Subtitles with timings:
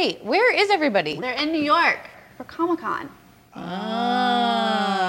[0.00, 1.20] Hey, where is everybody?
[1.20, 2.08] They're in New York
[2.38, 3.10] for Comic Con.
[3.54, 4.99] Ich ah.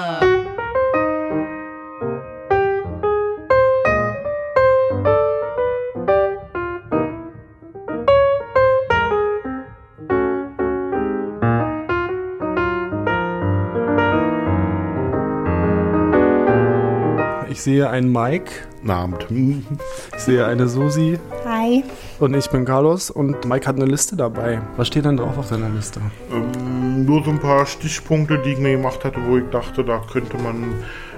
[17.62, 18.52] Sehe einen Mike.
[18.86, 19.26] Abend.
[19.30, 21.18] Ich sehe eine Susi.
[21.44, 21.84] Hi.
[22.18, 24.60] Und ich bin Carlos und Mike hat eine Liste dabei.
[24.76, 26.00] Was steht denn drauf auf deiner Liste?
[26.32, 30.02] Ähm, nur so ein paar Stichpunkte, die ich mir gemacht hatte, wo ich dachte, da
[30.12, 30.74] könnte man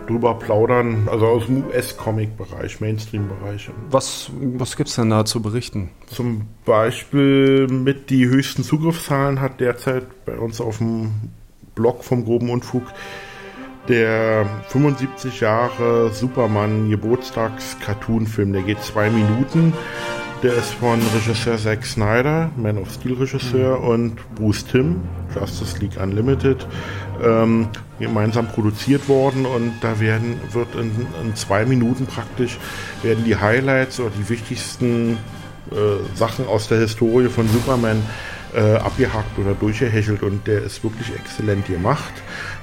[0.06, 1.08] drüber plaudern.
[1.10, 3.70] Also aus dem US-Comic-Bereich, Mainstream-Bereich.
[3.90, 5.88] Was, was gibt's denn da zu berichten?
[6.06, 11.12] Zum Beispiel mit die höchsten Zugriffszahlen hat derzeit bei uns auf dem
[11.74, 12.82] Blog vom groben Unfug
[13.88, 18.52] der 75 Jahre Superman Geburtstags-Cartoon-Film.
[18.52, 19.72] Der geht zwei Minuten.
[20.42, 23.88] Der ist von Regisseur Zack Snyder, Man of Steel Regisseur, mhm.
[23.88, 25.00] und Bruce Timm,
[25.34, 26.66] Justice League Unlimited,
[27.22, 27.68] ähm,
[27.98, 29.46] gemeinsam produziert worden.
[29.46, 32.58] Und da werden, wird in, in, zwei Minuten praktisch,
[33.02, 35.16] werden die Highlights oder die wichtigsten
[35.70, 35.74] äh,
[36.14, 38.02] Sachen aus der Historie von Superman
[38.54, 40.22] äh, abgehakt oder durchgehechelt.
[40.22, 42.12] Und der ist wirklich exzellent gemacht.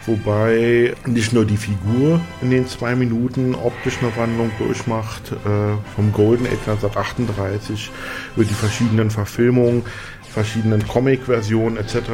[0.06, 6.12] Wobei nicht nur die Figur in den zwei Minuten optisch eine Wandlung durchmacht, äh, vom
[6.12, 7.92] Golden Age 1938
[8.36, 9.84] über die verschiedenen Verfilmungen,
[10.32, 12.14] verschiedenen Comic-Versionen etc.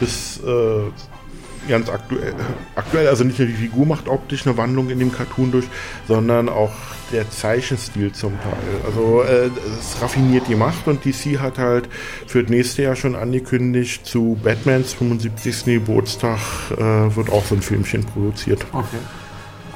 [0.00, 0.90] bis äh,
[1.68, 2.34] ganz aktuell,
[2.74, 5.66] aktuell, also nicht nur die Figur macht optisch eine Wandlung in dem Cartoon durch,
[6.06, 6.72] sondern auch
[7.12, 8.52] der Zeichenstil zum Teil.
[8.84, 11.88] Also äh, es raffiniert gemacht und DC hat halt
[12.26, 15.64] für das nächste Jahr schon angekündigt, zu Batmans 75.
[15.64, 16.38] Geburtstag
[16.72, 16.80] äh,
[17.16, 18.64] wird auch so ein Filmchen produziert.
[18.72, 18.86] Okay.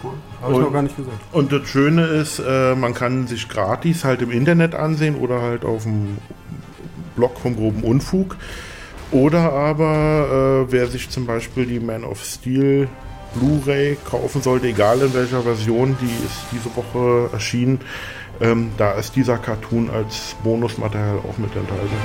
[0.02, 0.12] Cool.
[0.40, 1.16] Habe ich noch gar nicht gesagt.
[1.32, 5.64] Und das Schöne ist, äh, man kann sich gratis halt im Internet ansehen oder halt
[5.64, 6.18] auf dem
[7.16, 8.36] Blog vom groben Unfug.
[9.12, 12.88] Oder aber, äh, wer sich zum Beispiel die Man of Steel
[13.34, 17.80] Blu-ray kaufen sollte, egal in welcher Version, die ist diese Woche erschienen,
[18.40, 21.96] ähm, da ist dieser Cartoon als Bonusmaterial auch mit enthalten.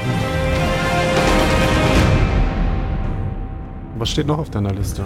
[3.98, 5.06] Was steht noch auf deiner Liste?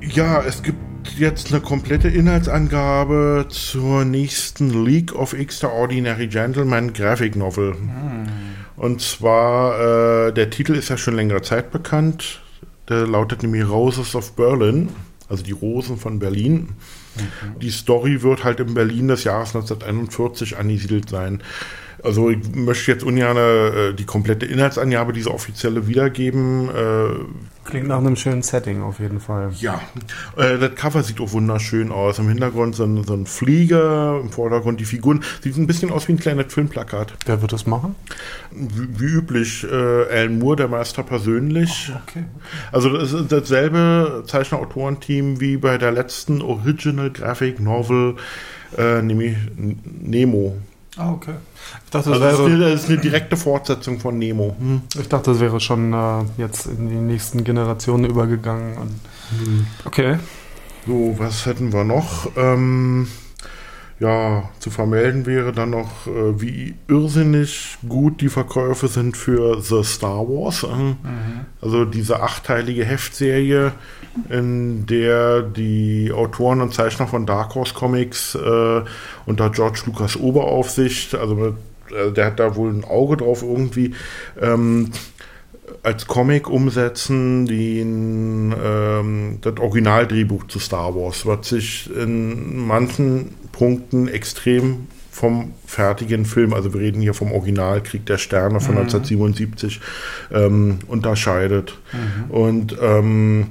[0.00, 0.78] Ja, es gibt
[1.16, 7.74] jetzt eine komplette Inhaltsangabe zur nächsten League of Extraordinary Gentlemen Graphic Novel.
[7.74, 8.26] Hm.
[8.78, 12.40] Und zwar, äh, der Titel ist ja schon längere Zeit bekannt.
[12.88, 14.88] Der lautet nämlich Roses of Berlin,
[15.28, 16.74] also die Rosen von Berlin.
[17.16, 17.58] Mhm.
[17.60, 21.42] Die Story wird halt in Berlin des Jahres 1941 angesiedelt sein.
[22.02, 26.68] Also ich möchte jetzt ungern äh, die komplette Inhaltsangabe, diese offizielle wiedergeben.
[26.68, 29.50] Äh, Klingt nach einem schönen Setting auf jeden Fall.
[29.60, 29.82] Ja,
[30.36, 32.18] äh, das Cover sieht auch wunderschön aus.
[32.18, 35.22] Im Hintergrund so ein, so ein, Flieger, im Vordergrund die Figuren.
[35.42, 37.14] Sieht ein bisschen aus wie ein kleines Filmplakat.
[37.26, 37.94] Wer wird das machen?
[38.52, 41.92] Wie, wie üblich, äh, Alan Moore, der Meister persönlich.
[41.92, 42.24] Oh, okay.
[42.72, 48.16] Also das ist dasselbe Zeichner-Autorenteam wie bei der letzten Original Graphic Novel,
[48.78, 50.56] äh, nämlich Nemo.
[50.96, 51.34] Ah, okay.
[51.84, 54.56] Ich dachte, das, also wäre, das ist eine direkte Fortsetzung von Nemo.
[54.58, 54.82] Hm.
[54.98, 59.00] Ich dachte, das wäre schon äh, jetzt in die nächsten Generationen übergegangen.
[59.30, 59.66] Hm.
[59.84, 60.18] Okay.
[60.86, 62.30] So, was hätten wir noch?
[62.36, 63.08] Ähm,
[64.00, 69.82] ja, zu vermelden wäre dann noch, äh, wie irrsinnig gut die Verkäufe sind für The
[69.82, 70.62] Star Wars.
[70.62, 70.96] Äh, mhm.
[71.60, 73.72] Also diese achteilige Heftserie,
[74.28, 78.82] in der die Autoren und Zeichner von Dark Horse Comics äh,
[79.26, 81.56] unter George Lucas Oberaufsicht, also
[81.90, 83.94] äh, der hat da wohl ein Auge drauf irgendwie,
[84.40, 84.92] ähm,
[85.82, 94.08] als Comic umsetzen, den, ähm, das Originaldrehbuch zu Star Wars, was sich in manchen Punkten
[94.08, 98.82] extrem vom fertigen Film, also wir reden hier vom Original Krieg der Sterne von mhm.
[98.82, 99.80] 1977,
[100.32, 101.76] ähm, unterscheidet.
[101.92, 102.30] Mhm.
[102.30, 103.46] Und ähm,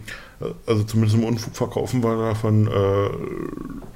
[0.65, 3.09] also zumindest im Unfug verkaufen wir davon äh,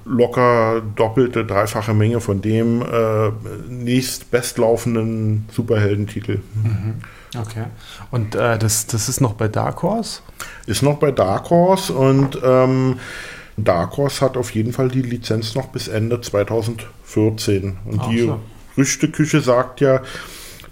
[0.06, 3.31] locker doppelte, dreifache Menge von dem äh,
[3.70, 6.40] nächst bestlaufenden Superheldentitel.
[6.56, 6.96] Mhm.
[7.38, 7.66] Okay.
[8.12, 10.22] Und äh, das, das ist noch bei Dark Horse?
[10.66, 13.00] Ist noch bei Dark Horse und ähm,
[13.57, 17.78] Dark Horse hat auf jeden Fall die Lizenz noch bis Ende 2014.
[17.86, 18.39] Und Ach die so.
[18.78, 20.01] Rüsteküche sagt ja,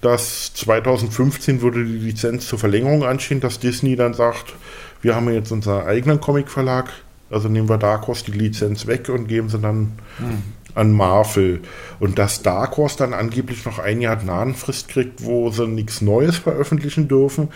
[0.02, 4.54] dass 2015 würde die Lizenz zur Verlängerung anstehen, dass Disney dann sagt,
[5.02, 6.90] wir haben jetzt unseren eigenen Comic-Verlag,
[7.30, 10.44] also nehmen wir Dark Horse die Lizenz weg und geben sie dann hm
[10.76, 11.62] an Marvel.
[12.00, 16.38] Und dass Dark Horse dann angeblich noch ein Jahr Gnadenfrist kriegt, wo sie nichts Neues
[16.38, 17.50] veröffentlichen dürfen,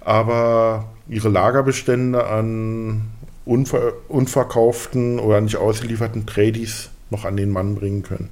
[0.00, 3.10] aber ihre Lagerbestände an
[3.44, 8.30] unver unverkauften oder nicht ausgelieferten Tradies noch an den Mann bringen können.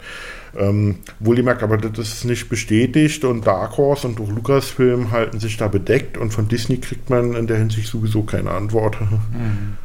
[0.56, 5.56] Ähm, wohlgemerkt, aber das ist nicht bestätigt und Dark Horse und auch Lucasfilm halten sich
[5.56, 9.00] da bedeckt und von Disney kriegt man in der Hinsicht sowieso keine Antwort.
[9.00, 9.76] Mhm.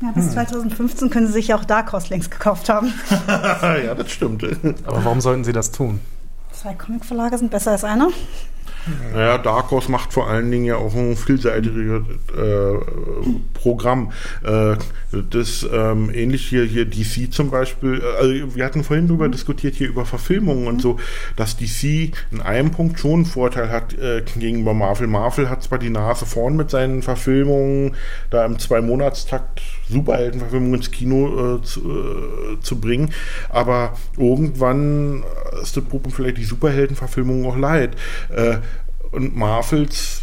[0.00, 0.32] Ja, bis hm.
[0.32, 2.92] 2015 können Sie sich ja auch Dark Horse längst gekauft haben.
[3.28, 4.44] ja, das stimmt.
[4.84, 6.00] Aber warum sollten Sie das tun?
[6.52, 8.08] Zwei Comicverlage sind besser als einer.
[9.12, 12.02] Naja, Dark Horse macht vor allen Dingen ja auch ein vielseitiges
[12.36, 12.74] äh,
[13.54, 14.12] Programm.
[14.42, 14.76] Äh,
[15.30, 19.74] das ähm, ähnlich hier, hier DC zum Beispiel, äh, also wir hatten vorhin darüber diskutiert,
[19.74, 20.98] hier über Verfilmungen und so,
[21.36, 25.06] dass DC in einem Punkt schon einen Vorteil hat äh, gegenüber Marvel.
[25.06, 27.94] Marvel hat zwar die Nase vorn mit seinen Verfilmungen,
[28.30, 33.10] da im Zwei-Monatstakt Superheldenverfilmungen ins Kino äh, zu, äh, zu, bringen,
[33.48, 35.24] aber irgendwann
[35.62, 37.96] ist das Problem vielleicht die Superheldenverfilmung auch leid.
[38.34, 38.58] Äh,
[39.10, 40.22] und Marvels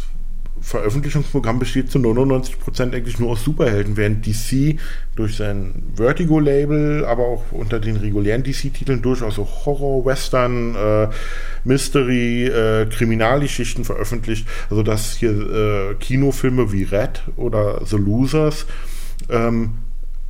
[0.66, 4.80] Veröffentlichungsprogramm besteht zu 99% eigentlich nur aus Superhelden, während DC
[5.14, 11.08] durch sein Vertigo-Label, aber auch unter den regulären DC-Titeln durchaus auch Horror, Western, äh,
[11.62, 14.48] Mystery, äh, Kriminalgeschichten veröffentlicht.
[14.68, 18.66] Also dass hier äh, Kinofilme wie Red oder The Losers
[19.30, 19.72] ähm,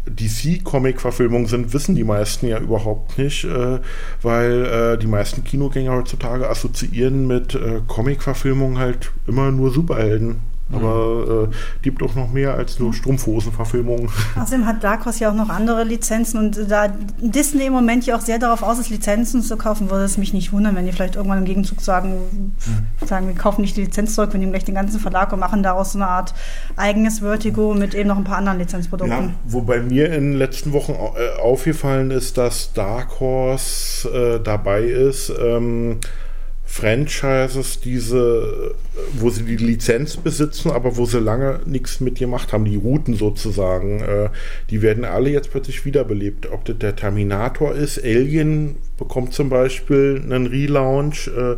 [0.08, 3.80] DC-Comic-Verfilmungen sind, wissen die meisten ja überhaupt nicht, äh,
[4.22, 10.40] weil äh, die meisten Kinogänger heutzutage assoziieren mit äh, Comic-Verfilmungen halt immer nur Superhelden.
[10.72, 14.08] Aber äh, gibt auch noch mehr als nur Strumpfhosenverfilmungen.
[14.40, 16.88] Außerdem hat Dark Horse ja auch noch andere Lizenzen und da
[17.20, 20.32] Disney im Moment ja auch sehr darauf aus ist, Lizenzen zu kaufen, würde es mich
[20.32, 23.06] nicht wundern, wenn die vielleicht irgendwann im Gegenzug sagen, mhm.
[23.06, 25.62] sagen wir kaufen nicht die Lizenz zurück, wir nehmen gleich den ganzen Verlag und machen
[25.62, 26.34] daraus so eine Art
[26.74, 29.28] eigenes Vertigo mit eben noch ein paar anderen Lizenzprodukten.
[29.28, 34.82] Ja, wobei mir in den letzten Wochen äh, aufgefallen ist, dass Dark Horse äh, dabei
[34.82, 36.00] ist, ähm,
[36.76, 38.74] Franchises, diese,
[39.14, 43.14] wo sie die Lizenz besitzen, aber wo sie lange nichts mit gemacht haben, die Routen
[43.14, 44.28] sozusagen, äh,
[44.68, 46.52] die werden alle jetzt plötzlich wiederbelebt.
[46.52, 51.56] Ob das der Terminator ist, Alien bekommt zum Beispiel einen Relaunch, äh,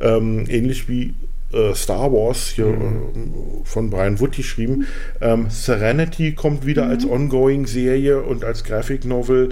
[0.00, 1.14] ähm, ähnlich wie
[1.52, 2.82] äh, Star Wars hier mhm.
[2.82, 4.86] Äh, von Brian Wood geschrieben.
[5.20, 6.90] Ähm, Serenity kommt wieder mhm.
[6.90, 9.48] als Ongoing-Serie und als Graphic Novel.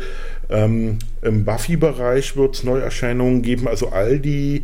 [0.49, 3.67] Ähm, Im Buffy-Bereich wird es Neuerscheinungen geben.
[3.67, 4.63] Also all die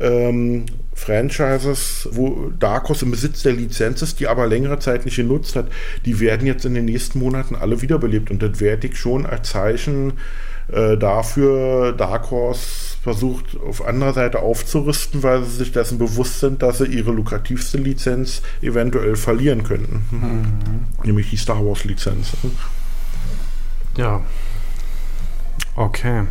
[0.00, 5.56] ähm, Franchises, wo Darkos im Besitz der Lizenz ist, die aber längere Zeit nicht genutzt
[5.56, 5.68] hat,
[6.04, 8.30] die werden jetzt in den nächsten Monaten alle wiederbelebt.
[8.30, 10.14] Und das werde ich schon als Zeichen
[10.68, 16.62] äh, dafür Dark Horse versucht auf anderer Seite aufzurüsten, weil sie sich dessen bewusst sind,
[16.62, 20.04] dass sie ihre lukrativste Lizenz eventuell verlieren könnten.
[20.10, 21.04] Mhm.
[21.04, 22.32] Nämlich die Star Wars Lizenz.
[23.96, 24.22] Ja.
[25.76, 26.24] Okay.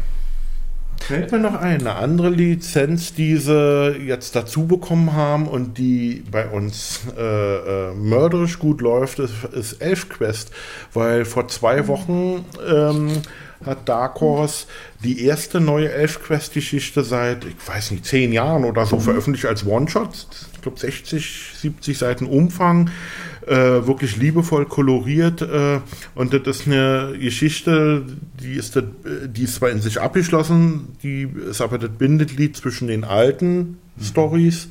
[1.02, 6.24] Fällt mir noch ein, eine andere Lizenz, die sie jetzt dazu bekommen haben und die
[6.32, 10.52] bei uns äh, äh, mörderisch gut läuft, ist, ist ElfQuest,
[10.94, 13.22] weil vor zwei Wochen ähm,
[13.64, 14.66] hat Dark Horse
[15.04, 20.28] die erste neue ElfQuest-Geschichte seit, ich weiß nicht, zehn Jahren oder so veröffentlicht als One-Shot.
[20.56, 22.90] Ich glaube 60, 70 Seiten Umfang
[23.48, 25.80] äh, wirklich liebevoll koloriert äh,
[26.16, 28.04] und das ist eine Geschichte,
[28.42, 28.82] die ist,
[29.28, 34.04] die ist zwar in sich abgeschlossen, die ist aber das Bindeglied zwischen den alten mhm.
[34.04, 34.70] Stories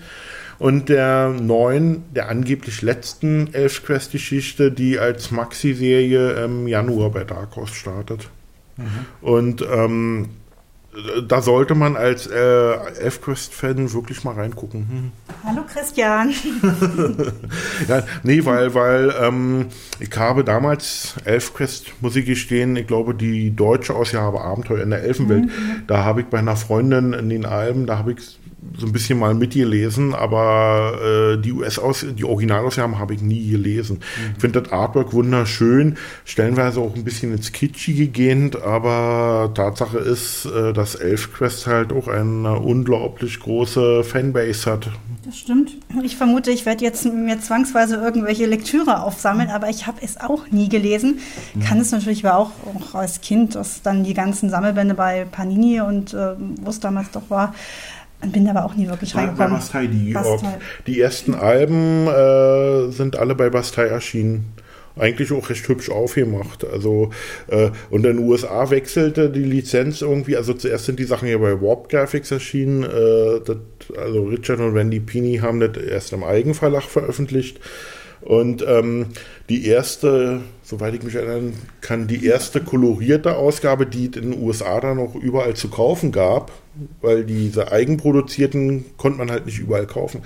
[0.58, 7.74] und der neuen, der angeblich letzten Elfquest-Geschichte, die als Maxi-Serie im Januar bei Dark Horse
[7.74, 8.28] startet.
[8.76, 8.84] Mhm.
[9.20, 10.28] Und ähm,
[11.26, 14.88] da sollte man als äh, Elfquest-Fan wirklich mal reingucken.
[14.88, 15.12] Hm.
[15.44, 16.32] Hallo Christian.
[17.88, 19.66] ja, nee, weil, weil ähm,
[19.98, 25.02] ich habe damals Elfquest, muss ich gestehen, ich glaube, die deutsche Ausgabe Abenteuer in der
[25.02, 25.82] Elfenwelt, mhm.
[25.86, 28.38] da habe ich bei einer Freundin in den Alben, da habe ich
[28.78, 33.98] so ein bisschen mal mitgelesen, aber äh, die US-Aus, die Originalausgaben habe ich nie gelesen.
[33.98, 34.32] Mhm.
[34.34, 40.46] Ich finde das Artwork wunderschön, stellenweise auch ein bisschen ins Kitschige gehend, aber Tatsache ist,
[40.46, 44.90] äh, dass ElfQuest halt auch eine unglaublich große Fanbase hat.
[45.24, 45.72] Das stimmt.
[46.02, 50.50] Ich vermute, ich werde jetzt mir zwangsweise irgendwelche Lektüre aufsammeln, aber ich habe es auch
[50.50, 51.20] nie gelesen.
[51.54, 51.60] Mhm.
[51.60, 55.80] Kann es natürlich aber auch, auch als Kind, dass dann die ganzen Sammelbände bei Panini
[55.80, 57.54] und äh, wo es damals doch war,
[58.32, 59.50] bin aber auch nie wirklich reingekommen.
[59.50, 60.58] Bei Bastei, die, Bastei.
[60.86, 64.52] die ersten Alben äh, sind alle bei Bastei erschienen.
[64.96, 66.64] Eigentlich auch recht hübsch aufgemacht.
[66.64, 67.10] Also,
[67.48, 71.36] äh, und in den USA wechselte die Lizenz irgendwie, also zuerst sind die Sachen ja
[71.38, 72.84] bei Warp Graphics erschienen.
[72.84, 73.56] Äh, das,
[73.98, 77.58] also Richard und Randy Pini haben das erst im Eigenverlag veröffentlicht.
[78.24, 79.08] Und ähm,
[79.50, 81.52] die erste, soweit ich mich erinnern
[81.82, 86.10] kann, die erste kolorierte Ausgabe, die es in den USA dann noch überall zu kaufen
[86.10, 86.50] gab,
[87.02, 90.22] weil diese eigenproduzierten konnte man halt nicht überall kaufen.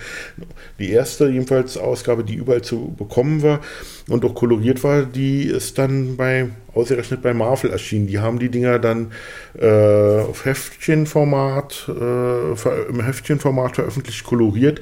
[0.78, 3.60] Die erste jedenfalls Ausgabe, die überall zu bekommen war
[4.08, 8.06] und auch koloriert war, die ist dann bei ausgerechnet bei Marvel erschienen.
[8.06, 9.10] Die haben die Dinger dann
[9.58, 14.80] äh, auf Heftchenformat, äh, im Heftchenformat veröffentlicht, koloriert.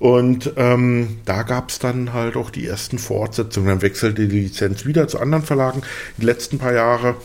[0.00, 3.68] Und ähm, da gab es dann halt auch die ersten Fortsetzungen.
[3.68, 5.82] Dann wechselte die Lizenz wieder zu anderen Verlagen.
[6.16, 7.16] Die letzten paar Jahre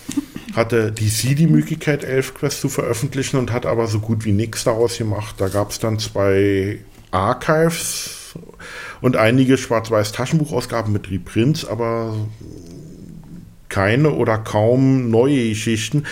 [0.53, 4.97] hatte DC die Möglichkeit, Elfquest zu veröffentlichen und hat aber so gut wie nichts daraus
[4.97, 5.35] gemacht.
[5.37, 6.79] Da gab es dann zwei
[7.11, 8.35] Archives
[8.99, 12.13] und einige schwarz-weiß Taschenbuchausgaben mit Reprints, aber
[13.69, 16.03] keine oder kaum neue Geschichten.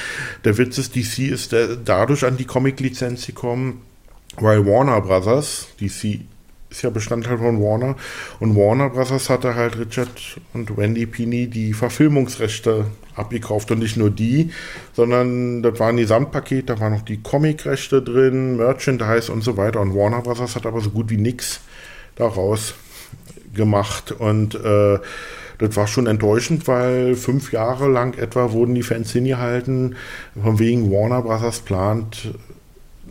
[0.46, 1.54] Der Witz ist, DC ist
[1.84, 3.82] dadurch an die Comic-Lizenz gekommen,
[4.38, 6.22] weil Warner Brothers, DC
[6.74, 7.96] ist ja Bestandteil von Warner.
[8.40, 13.70] Und Warner Brothers hatte halt Richard und Wendy Pini die Verfilmungsrechte abgekauft.
[13.72, 14.50] Und nicht nur die,
[14.94, 19.82] sondern das war ein Gesamtpaket, da waren noch die Comicrechte drin, Merchandise und so weiter.
[19.82, 21.62] Und Warner Brothers hat aber so gut wie nichts
[22.16, 22.74] daraus
[23.54, 24.12] gemacht.
[24.12, 24.98] Und äh,
[25.60, 29.96] das war schon enttäuschend, weil fünf Jahre lang etwa wurden die Fans hingehalten,
[30.42, 32.34] von wegen Warner Brothers plant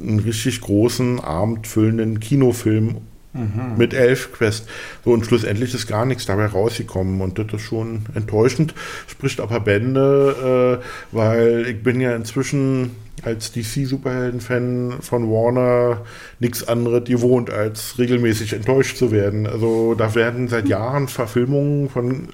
[0.00, 3.02] einen richtig großen, abendfüllenden Kinofilm
[3.34, 3.78] Mhm.
[3.78, 4.68] Mit elf Quest.
[5.04, 7.20] So, und schlussendlich ist gar nichts dabei rausgekommen.
[7.20, 8.74] Und das ist schon enttäuschend.
[9.06, 10.84] Spricht aber Bände, äh,
[11.16, 12.90] weil ich bin ja inzwischen
[13.22, 16.02] als DC-Superhelden-Fan von Warner
[16.40, 19.46] nichts anderes gewohnt, als regelmäßig enttäuscht zu werden.
[19.46, 22.28] Also da werden seit Jahren Verfilmungen von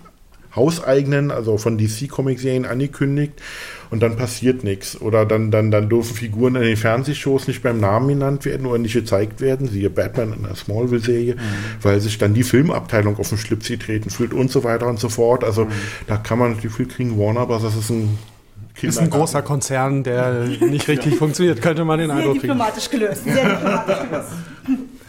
[0.55, 3.35] hauseigenen, also von DC-Comic-Serien angekündigt
[3.91, 5.01] und dann passiert nichts.
[5.01, 8.79] Oder dann, dann, dann dürfen Figuren in den Fernsehshows nicht beim Namen genannt werden oder
[8.79, 11.39] nicht gezeigt werden, siehe Batman in der Smallville-Serie, mhm.
[11.83, 15.09] weil sich dann die Filmabteilung auf den Schlips getreten fühlt und so weiter und so
[15.09, 15.45] fort.
[15.45, 15.73] Also mhm.
[16.07, 18.19] da kann man natürlich viel kriegen, Warner aber das ist ein
[18.81, 21.19] ist ein großer Konzern, der nicht richtig ja.
[21.19, 23.03] funktioniert, könnte man den sehr Eindruck diplomatisch kriegen.
[23.03, 23.25] Gelöst.
[23.25, 24.29] Sehr diplomatisch gelöst.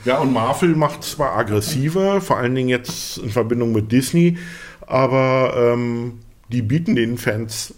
[0.05, 4.37] Ja, und Marvel macht zwar aggressiver, vor allen Dingen jetzt in Verbindung mit Disney,
[4.89, 6.19] aber ähm,
[6.49, 7.73] die bieten den Fans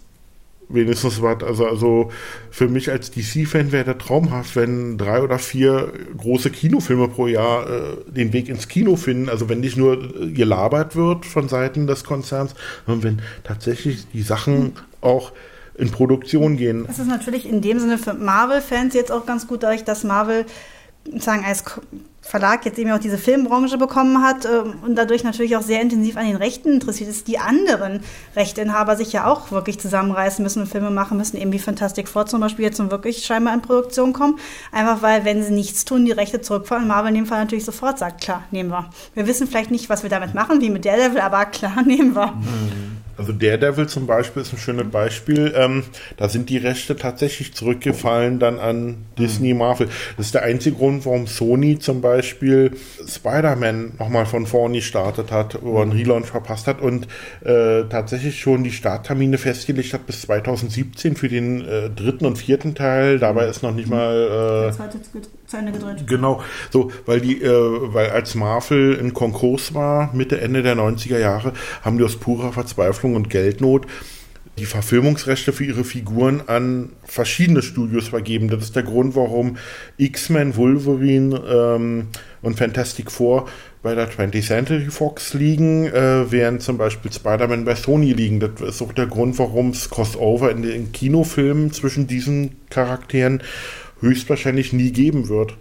[0.68, 1.42] wenigstens was.
[1.42, 2.10] Also, also
[2.50, 7.68] für mich als DC-Fan wäre der traumhaft, wenn drei oder vier große Kinofilme pro Jahr
[7.68, 9.28] äh, den Weg ins Kino finden.
[9.28, 9.98] Also wenn nicht nur
[10.32, 12.54] gelabert wird von Seiten des Konzerns,
[12.86, 15.32] sondern wenn tatsächlich die Sachen auch
[15.74, 16.84] in Produktion gehen.
[16.86, 20.46] Das ist natürlich in dem Sinne für Marvel-Fans jetzt auch ganz gut, dadurch, dass Marvel
[21.18, 21.64] sagen als
[22.24, 26.16] Verlag jetzt eben auch diese Filmbranche bekommen hat äh, und dadurch natürlich auch sehr intensiv
[26.16, 28.00] an den Rechten interessiert ist, die anderen
[28.36, 32.26] Rechteinhaber sich ja auch wirklich zusammenreißen müssen und Filme machen müssen, eben wie Fantastic Four
[32.26, 34.38] zum Beispiel jetzt nun wirklich scheinbar in Produktion kommen.
[34.70, 37.98] Einfach weil, wenn sie nichts tun, die Rechte zurückfallen, Marvel in dem Fall natürlich sofort
[37.98, 38.88] sagt, klar, nehmen wir.
[39.14, 42.28] Wir wissen vielleicht nicht, was wir damit machen, wie mit Daredevil, aber klar, nehmen wir.
[42.28, 43.01] Mhm.
[43.16, 45.52] Also Daredevil zum Beispiel ist ein schönes Beispiel.
[45.56, 45.84] Ähm,
[46.16, 49.88] da sind die Rechte tatsächlich zurückgefallen dann an Disney Marvel.
[50.16, 52.72] Das ist der einzige Grund, warum Sony zum Beispiel
[53.06, 57.06] Spider-Man nochmal von vorne gestartet hat oder einen Relaunch verpasst hat und
[57.44, 62.74] äh, tatsächlich schon die Starttermine festgelegt hat bis 2017 für den äh, dritten und vierten
[62.74, 63.18] Teil.
[63.18, 64.72] Dabei ist noch nicht mal äh,
[65.52, 66.06] zu Ende gedreht.
[66.06, 71.18] Genau, so, weil die, äh, weil als Marvel in Konkurs war, Mitte, Ende der 90er
[71.18, 73.86] Jahre, haben die aus purer Verzweiflung und Geldnot
[74.58, 78.48] die Verfilmungsrechte für ihre Figuren an verschiedene Studios vergeben.
[78.48, 79.56] Das ist der Grund, warum
[79.96, 82.08] X-Men, Wolverine ähm,
[82.42, 83.46] und Fantastic Four
[83.82, 88.40] bei der 20th Century Fox liegen, äh, während zum Beispiel Spider-Man bei Sony liegen.
[88.40, 93.42] Das ist auch der Grund, warum es Crossover in den Kinofilmen zwischen diesen Charakteren
[94.02, 95.56] höchstwahrscheinlich nie geben wird.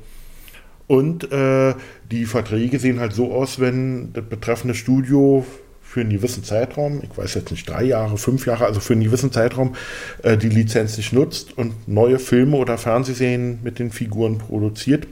[0.88, 1.74] Und äh,
[2.12, 5.45] die Verträge sehen halt so aus, wenn das betreffende Studio
[5.81, 9.03] für einen gewissen Zeitraum, ich weiß jetzt nicht, drei Jahre, fünf Jahre, also für einen
[9.03, 9.75] gewissen Zeitraum
[10.24, 15.07] äh, die Lizenz nicht nutzt und neue Filme oder Fernsehserien mit den Figuren produziert,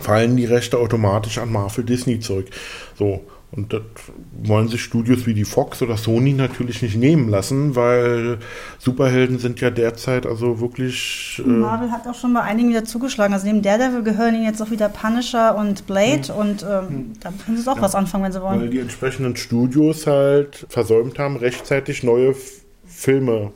[0.00, 2.46] fallen die Rechte automatisch an Marvel Disney zurück.
[2.96, 3.80] So, und das
[4.42, 8.38] wollen sich Studios wie die Fox oder Sony natürlich nicht nehmen lassen, weil
[8.78, 11.40] Superhelden sind ja derzeit also wirklich.
[11.42, 13.32] Äh Marvel hat auch schon bei einigen wieder zugeschlagen.
[13.32, 16.38] Also neben Daredevil gehören ihnen jetzt auch wieder Punisher und Blade mhm.
[16.38, 18.60] und ähm, da können sie auch ja, was anfangen, wenn sie wollen.
[18.60, 22.34] Weil die entsprechenden Studios halt versäumt haben, rechtzeitig neue
[22.86, 23.52] Filme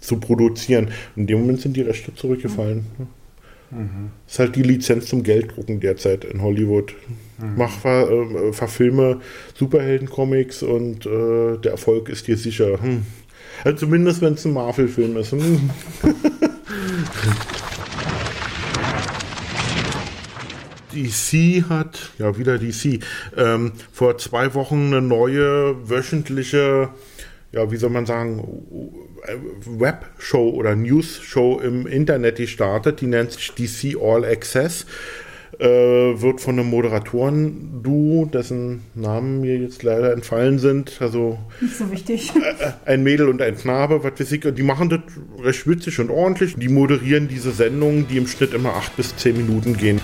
[0.00, 0.88] zu produzieren.
[1.14, 2.86] In dem Moment sind die Rechte zurückgefallen.
[2.98, 3.06] Mhm.
[3.70, 4.10] Mhm.
[4.24, 6.94] Das ist halt die Lizenz zum Gelddrucken derzeit in Hollywood.
[7.38, 7.54] Mhm.
[7.56, 9.20] Mach ver, äh, verfilme
[9.54, 12.80] Superhelden-Comics und äh, der Erfolg ist dir sicher.
[12.80, 13.04] Hm.
[13.64, 15.32] Also zumindest wenn es ein Marvel-Film ist.
[15.32, 15.70] Hm.
[20.96, 23.00] DC hat, ja wieder DC,
[23.36, 26.88] ähm, vor zwei Wochen eine neue wöchentliche,
[27.52, 28.42] ja wie soll man sagen,
[29.64, 34.86] Webshow oder News-Show im Internet gestartet, die nennt sich DC All Access
[35.58, 35.66] äh,
[36.20, 42.32] wird von einem Moderatoren-Duo, dessen Namen mir jetzt leider entfallen sind, also Nicht so wichtig.
[42.60, 45.00] äh, ein Mädel und ein Knabe, was weiß ich, die machen das
[45.42, 46.56] recht witzig und ordentlich.
[46.56, 50.00] Die moderieren diese Sendungen, die im Schnitt immer acht bis zehn Minuten gehen.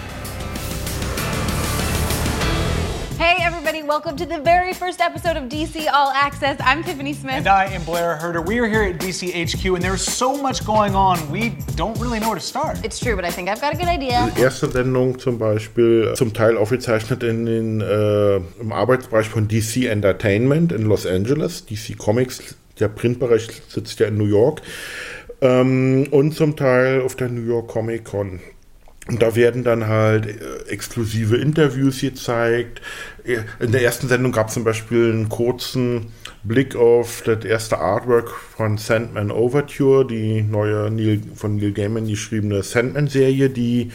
[4.22, 6.56] To the very first episode of DC All Access.
[6.60, 7.34] I'm Tiffany Smith.
[7.34, 8.40] And I am Blair Herder.
[8.40, 12.20] We are here at DC HQ, and there's so much going on, we don't really
[12.20, 12.84] know where to start.
[12.84, 14.30] it's true, but I think I've got a good idea.
[14.36, 19.86] Die erste Sendung zum Beispiel, zum Teil aufgezeichnet in den, äh, im Arbeitsbereich von DC
[19.86, 21.66] Entertainment in Los Angeles.
[21.66, 24.62] DC Comics, der Printbereich sitzt ja in New York.
[25.40, 28.38] Ähm, und zum Teil auf der New York Comic Con.
[29.08, 32.80] Und da werden dann halt äh, exklusive Interviews gezeigt.
[33.24, 36.06] In der ersten Sendung gab es zum Beispiel einen kurzen
[36.42, 42.64] Blick auf das erste Artwork von Sandman Overture, die neue Neil, von Neil Gaiman geschriebene
[42.64, 43.92] Sandman-Serie, die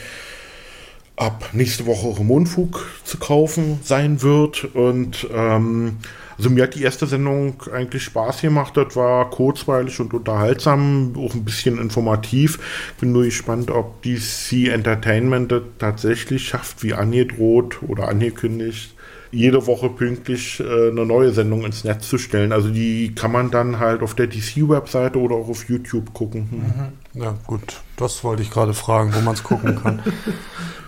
[1.18, 4.64] ab nächste Woche auch im Mundfug zu kaufen sein wird.
[4.76, 5.98] Und ähm,
[6.38, 8.78] also mir hat die erste Sendung eigentlich Spaß gemacht.
[8.78, 12.94] Das war kurzweilig und unterhaltsam, auch ein bisschen informativ.
[13.00, 18.94] Bin nur gespannt, ob DC Entertainment das tatsächlich schafft, wie angedroht oder angekündigt,
[19.32, 22.52] jede Woche pünktlich äh, eine neue Sendung ins Netz zu stellen.
[22.52, 26.50] Also die kann man dann halt auf der DC-Webseite oder auch auf YouTube gucken.
[26.52, 27.07] Hm.
[27.14, 27.82] Ja, gut.
[27.98, 30.02] Das wollte ich gerade fragen, wo man es gucken kann.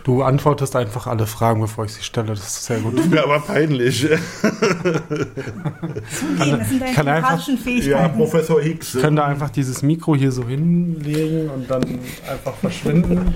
[0.04, 2.28] Du antwortest einfach alle Fragen, bevor ich sie stelle.
[2.30, 3.00] Das ist sehr gut.
[3.14, 4.02] Ja, aber peinlich.
[4.08, 4.20] Zugeben,
[6.60, 8.18] das sind deine kann einfach- demokratischen ja, Fähigkeiten.
[8.18, 8.96] Professor Hicks.
[8.96, 11.84] Ich könnte einfach dieses Mikro hier so hinlegen und dann
[12.30, 13.34] einfach verschwinden.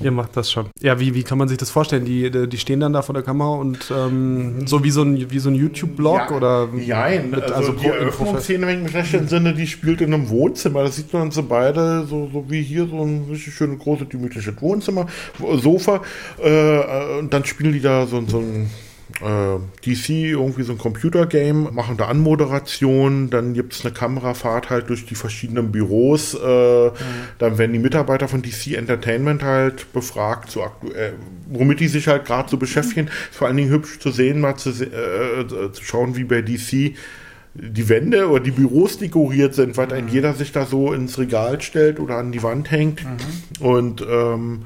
[0.00, 0.66] Ihr macht das schon.
[0.80, 2.04] Ja, wie, wie kann man sich das vorstellen?
[2.04, 5.38] Die, die stehen dann da vor der Kamera und ähm, so wie so ein, wie
[5.38, 9.54] so ein YouTube-Blog oder Nein, mit- also, die Pro- Eröffnungsszene, wenn ich mich recht entsinne,
[9.54, 10.82] die spielt in einem Wohnzimmer.
[10.84, 14.60] Da sieht man so beide, so, so wie hier, so ein richtig schönes, großes, gemütliches
[14.60, 15.06] Wohnzimmer,
[15.38, 16.02] wo- Sofa.
[16.42, 18.70] Äh, und dann spielen die da so, so ein
[19.22, 24.90] äh, DC, irgendwie so ein Computergame, machen da Anmoderation, dann gibt es eine Kamerafahrt halt
[24.90, 26.90] durch die verschiedenen Büros, äh,
[27.38, 31.14] dann werden die Mitarbeiter von DC Entertainment halt befragt, so aktuell,
[31.48, 33.08] womit die sich halt gerade so beschäftigen.
[33.30, 36.24] Ist vor allen Dingen hübsch zu sehen, mal zu, se äh, äh, zu schauen, wie
[36.24, 36.94] bei DC
[37.54, 41.60] die Wände oder die Büros dekoriert sind, weil ein jeder sich da so ins Regal
[41.60, 43.04] stellt oder an die Wand hängt.
[43.60, 44.64] Und ähm,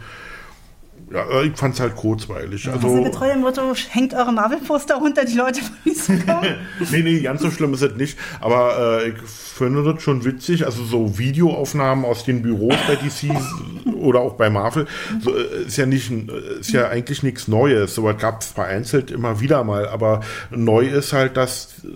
[1.13, 2.69] ja, ich fand es halt kurzweilig.
[2.69, 6.57] Also Also, getreu dem Motto, hängt eure Marvel-Poster unter die Leute von diesem kommen.
[6.91, 8.19] nee, nee, ganz so schlimm ist es nicht.
[8.41, 10.65] Aber äh, ich finde das schon witzig.
[10.65, 13.31] Also so Videoaufnahmen aus den Büros bei DC
[13.95, 14.87] oder auch bei Marvel
[15.21, 17.95] so, äh, ist ja nicht, äh, ist ja eigentlich nichts Neues.
[17.95, 19.89] So gab es vereinzelt immer wieder mal.
[19.89, 21.89] Aber neu ist halt, dass äh,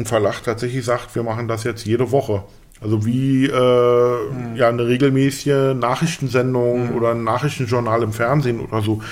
[0.00, 2.44] ein Verlag tatsächlich sagt, wir machen das jetzt jede Woche.
[2.82, 9.02] Also wie äh, ja eine regelmäßige Nachrichtensendung oder ein Nachrichtenjournal im Fernsehen oder so.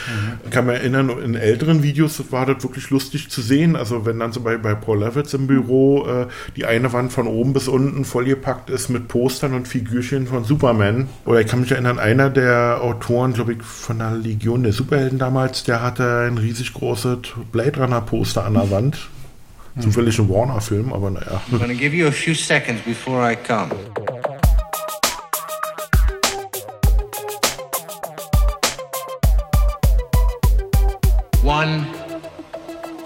[0.44, 3.76] Ich kann mich erinnern, in älteren Videos war das wirklich lustig zu sehen.
[3.76, 7.26] Also wenn dann so bei, bei Paul Levitz im Büro äh, die eine Wand von
[7.26, 11.08] oben bis unten vollgepackt ist mit Postern und Figürchen von Superman.
[11.26, 15.18] Oder ich kann mich erinnern, einer der Autoren, glaube ich, von der Legion der Superhelden
[15.18, 17.18] damals, der hatte ein riesig großes
[17.52, 19.08] Blade Runner Poster an der Wand.
[19.80, 21.40] Zufällig ein Warner-Film, aber naja.
[21.52, 23.70] I'm going to give you a few seconds before I come.
[31.44, 31.86] One,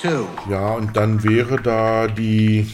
[0.00, 0.26] two.
[0.50, 2.66] Ja, und dann wäre da die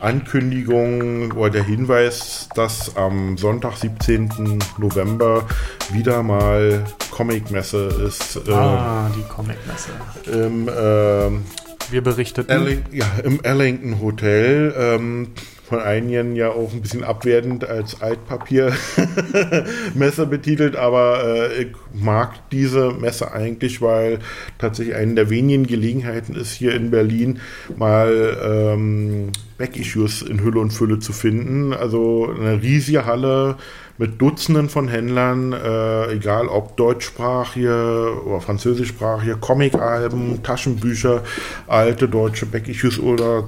[0.00, 4.58] Ankündigung oder der Hinweis, dass am Sonntag, 17.
[4.78, 5.46] November,
[5.90, 8.36] wieder mal Comicmesse ist.
[8.46, 9.90] Äh, Ah, die Comic-Messe.
[10.30, 11.44] Im, ähm,
[11.90, 12.50] Wir berichteten.
[12.50, 14.74] Arling ja, im Arlington Hotel.
[14.76, 15.28] Ähm,
[15.64, 22.92] von einigen ja auch ein bisschen abwertend als Altpapier-Messe betitelt, aber äh, ich mag diese
[22.92, 24.18] Messe eigentlich, weil
[24.58, 27.40] tatsächlich eine der wenigen Gelegenheiten ist, hier in Berlin
[27.76, 31.72] mal ähm, Back-Issues in Hülle und Fülle zu finden.
[31.72, 33.56] Also eine riesige Halle
[33.96, 41.22] mit Dutzenden von Händlern, äh, egal ob deutschsprachige oder französischsprachige, Comic-Alben, Taschenbücher,
[41.68, 43.46] alte deutsche Back-Issues oder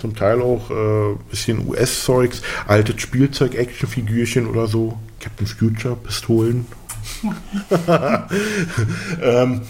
[0.00, 6.66] zum Teil auch äh, bisschen US-Zeugs, altes Spielzeug, Actionfigürchen oder so, Captain Future, Pistolen.
[9.22, 9.62] ähm,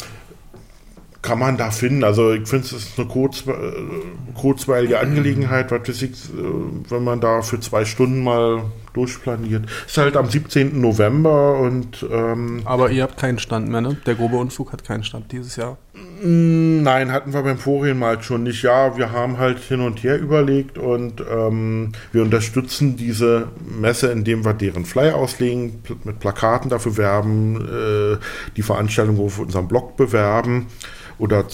[1.23, 2.05] kann man da finden.
[2.05, 7.21] Also ich finde es ist eine äh, kurzweilige Angelegenheit, was weiß ich, äh, wenn man
[7.21, 9.67] da für zwei Stunden mal durchplaniert.
[9.87, 10.81] Ist halt am 17.
[10.81, 13.97] November und ähm, Aber ihr habt keinen Stand mehr, ne?
[14.07, 15.79] Der grobe Unfug hat keinen Stand dieses Jahr.
[15.95, 18.63] Nein, hatten wir beim vorigen Mal schon nicht.
[18.63, 24.45] Ja, wir haben halt hin und her überlegt und ähm, wir unterstützen diese Messe, indem
[24.45, 28.19] wir deren Flyer auslegen, mit Plakaten dafür werben, äh,
[28.57, 30.69] die Veranstaltung auf unserem Blog bewerben
[31.19, 31.45] oder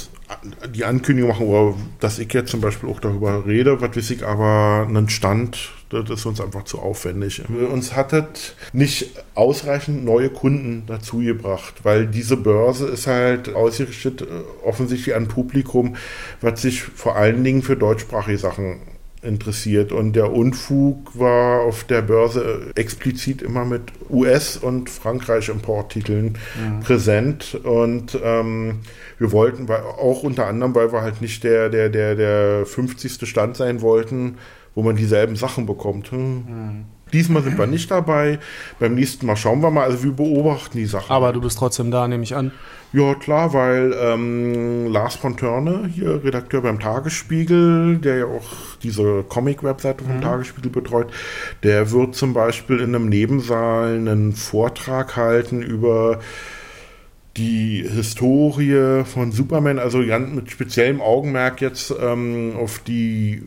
[0.74, 4.24] die Ankündigung machen, oder dass ich jetzt zum Beispiel auch darüber rede, was weiß ich,
[4.24, 7.42] aber einen Stand, das ist uns einfach zu aufwendig.
[7.72, 14.22] Uns hat das nicht ausreichend neue Kunden dazu gebracht, weil diese Börse ist halt ausgerichtet
[14.22, 14.26] äh,
[14.66, 15.96] offensichtlich an Publikum,
[16.42, 18.80] was sich vor allen Dingen für deutschsprachige Sachen
[19.22, 19.90] interessiert.
[19.90, 26.80] Und der Unfug war auf der Börse explizit immer mit US- und Frankreich-Importtiteln Mhm.
[26.80, 27.58] präsent.
[27.64, 28.80] Und ähm,
[29.18, 33.28] wir wollten, weil, auch unter anderem, weil wir halt nicht der, der, der, der 50.
[33.28, 34.38] Stand sein wollten,
[34.74, 36.10] wo man dieselben Sachen bekommt.
[36.10, 36.34] Hm.
[36.34, 36.84] Mhm.
[37.12, 38.38] Diesmal sind wir nicht dabei.
[38.78, 39.84] Beim nächsten Mal schauen wir mal.
[39.84, 41.10] Also wir beobachten die Sachen.
[41.10, 42.52] Aber du bist trotzdem da, nehme ich an.
[42.92, 49.24] Ja, klar, weil ähm, Lars von Törne, hier Redakteur beim Tagesspiegel, der ja auch diese
[49.28, 51.08] Comic-Webseite vom Tagesspiegel betreut,
[51.62, 56.20] der wird zum Beispiel in einem Nebensaal einen Vortrag halten über
[57.38, 63.42] die Historie von Superman, also ganz mit speziellem Augenmerk jetzt ähm, auf die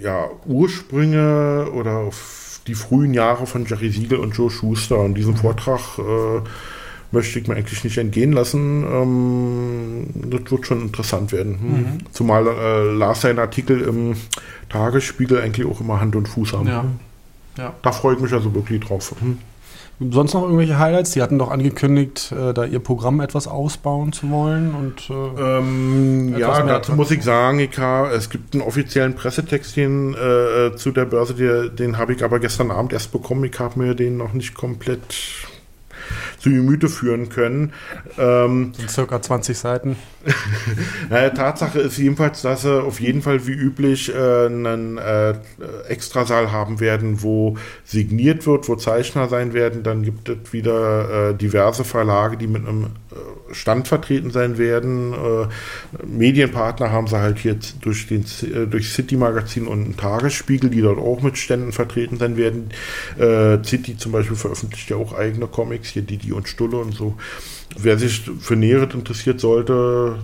[0.00, 5.00] ja, Ursprünge oder auf die frühen Jahre von Jerry Siegel und Joe Schuster.
[5.00, 6.40] Und diesen Vortrag äh,
[7.10, 8.84] möchte ich mir eigentlich nicht entgehen lassen.
[8.84, 11.58] Ähm, das wird schon interessant werden.
[11.60, 11.98] Hm.
[12.12, 14.14] Zumal äh, Lars seinen Artikel im
[14.68, 16.68] Tagesspiegel eigentlich auch immer Hand und Fuß haben.
[16.68, 16.84] Ja.
[17.58, 17.74] Ja.
[17.82, 19.14] Da freue ich mich also wirklich drauf.
[19.20, 19.38] Hm.
[20.00, 21.12] Sonst noch irgendwelche Highlights?
[21.12, 24.74] Die hatten doch angekündigt, äh, da ihr Programm etwas ausbauen zu wollen.
[24.74, 29.72] Und äh, Ähm, ja, dazu muss ich sagen, ich ha- es gibt einen offiziellen Pressetext
[29.74, 33.44] hin, äh, zu der Börse, den, den habe ich aber gestern Abend erst bekommen.
[33.44, 35.00] Ich habe mir den noch nicht komplett
[36.38, 37.72] zu Gemüte führen können.
[38.18, 39.96] Ähm, sind circa 20 Seiten.
[41.10, 45.34] naja, Tatsache ist jedenfalls, dass sie auf jeden Fall wie üblich äh, einen äh,
[45.88, 49.82] Extrasaal haben werden, wo signiert wird, wo Zeichner sein werden.
[49.82, 52.86] Dann gibt es wieder äh, diverse Verlage, die mit einem
[53.52, 55.12] Stand vertreten sein werden.
[55.12, 59.96] Äh, Medienpartner haben sie halt hier z- durch, den, äh, durch City Magazin und einen
[59.96, 62.70] Tagesspiegel, die dort auch mit Ständen vertreten sein werden.
[63.18, 67.14] Äh, City zum Beispiel veröffentlicht ja auch eigene Comics, hier Didi und Stulle und so.
[67.78, 70.16] Wer sich für Näheres interessiert, sollte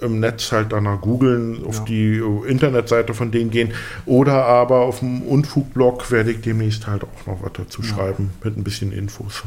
[0.00, 1.84] im Netz halt danach googeln, auf Ja.
[1.84, 3.72] die Internetseite von denen gehen
[4.06, 8.56] oder aber auf dem Unfug-Blog werde ich demnächst halt auch noch was dazu schreiben mit
[8.56, 9.42] ein bisschen Infos.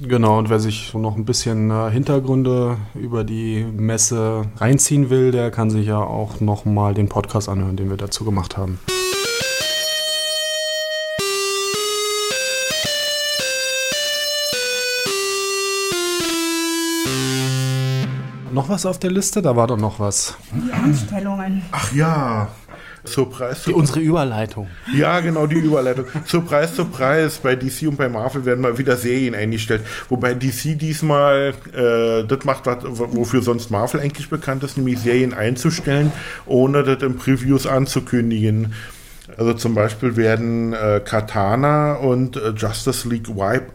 [0.00, 5.32] Genau, und wer sich so noch ein bisschen äh, Hintergründe über die Messe reinziehen will,
[5.32, 8.78] der kann sich ja auch noch mal den Podcast anhören, den wir dazu gemacht haben.
[18.52, 19.42] Noch was auf der Liste?
[19.42, 20.36] Da war doch noch was.
[20.52, 21.62] Die Anstellungen.
[21.72, 22.48] Ach ja,
[23.04, 24.68] Surprise, Die, unsere Überleitung.
[24.94, 26.06] Ja, genau, die Überleitung.
[26.26, 27.38] Surprise, Surprise.
[27.42, 29.82] Bei DC und bei Marvel werden mal wieder Serien eingestellt.
[30.08, 35.34] Wobei DC diesmal äh, das macht, was, wofür sonst Marvel eigentlich bekannt ist, nämlich Serien
[35.34, 36.12] einzustellen,
[36.46, 38.74] ohne das in Previews anzukündigen.
[39.36, 43.66] Also zum Beispiel werden äh, Katana und äh, Justice League Wipe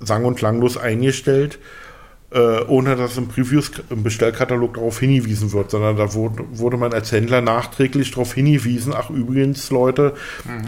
[0.00, 1.58] sang- und klanglos eingestellt,
[2.32, 6.92] äh, ohne dass im Previews im Bestellkatalog darauf hingewiesen wird, sondern da wurde, wurde man
[6.92, 10.14] als Händler nachträglich darauf hingewiesen, ach übrigens, Leute,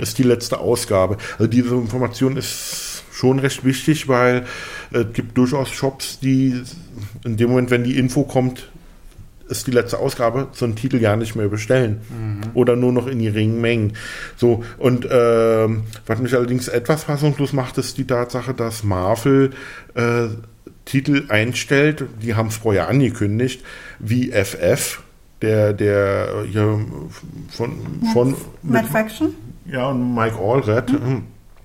[0.00, 1.16] ist die letzte Ausgabe.
[1.38, 4.44] Also diese Information ist schon recht wichtig, weil
[4.92, 6.62] äh, es gibt durchaus Shops, die
[7.24, 8.68] in dem Moment, wenn die Info kommt,
[9.48, 12.00] ist die letzte Ausgabe, so einen Titel ja nicht mehr bestellen.
[12.55, 13.92] Oder nur noch in geringen Mengen.
[14.37, 19.50] So, und ähm, was mich allerdings etwas fassungslos macht, ist die Tatsache, dass Marvel
[19.94, 20.29] äh,
[20.85, 23.62] Titel einstellt, die haben es vorher angekündigt,
[23.99, 25.03] wie FF,
[25.42, 26.81] der, der hier
[27.51, 27.73] von,
[28.12, 29.35] von Mad Faction.
[29.66, 30.90] ja, und Mike Allred.
[30.90, 31.25] hm,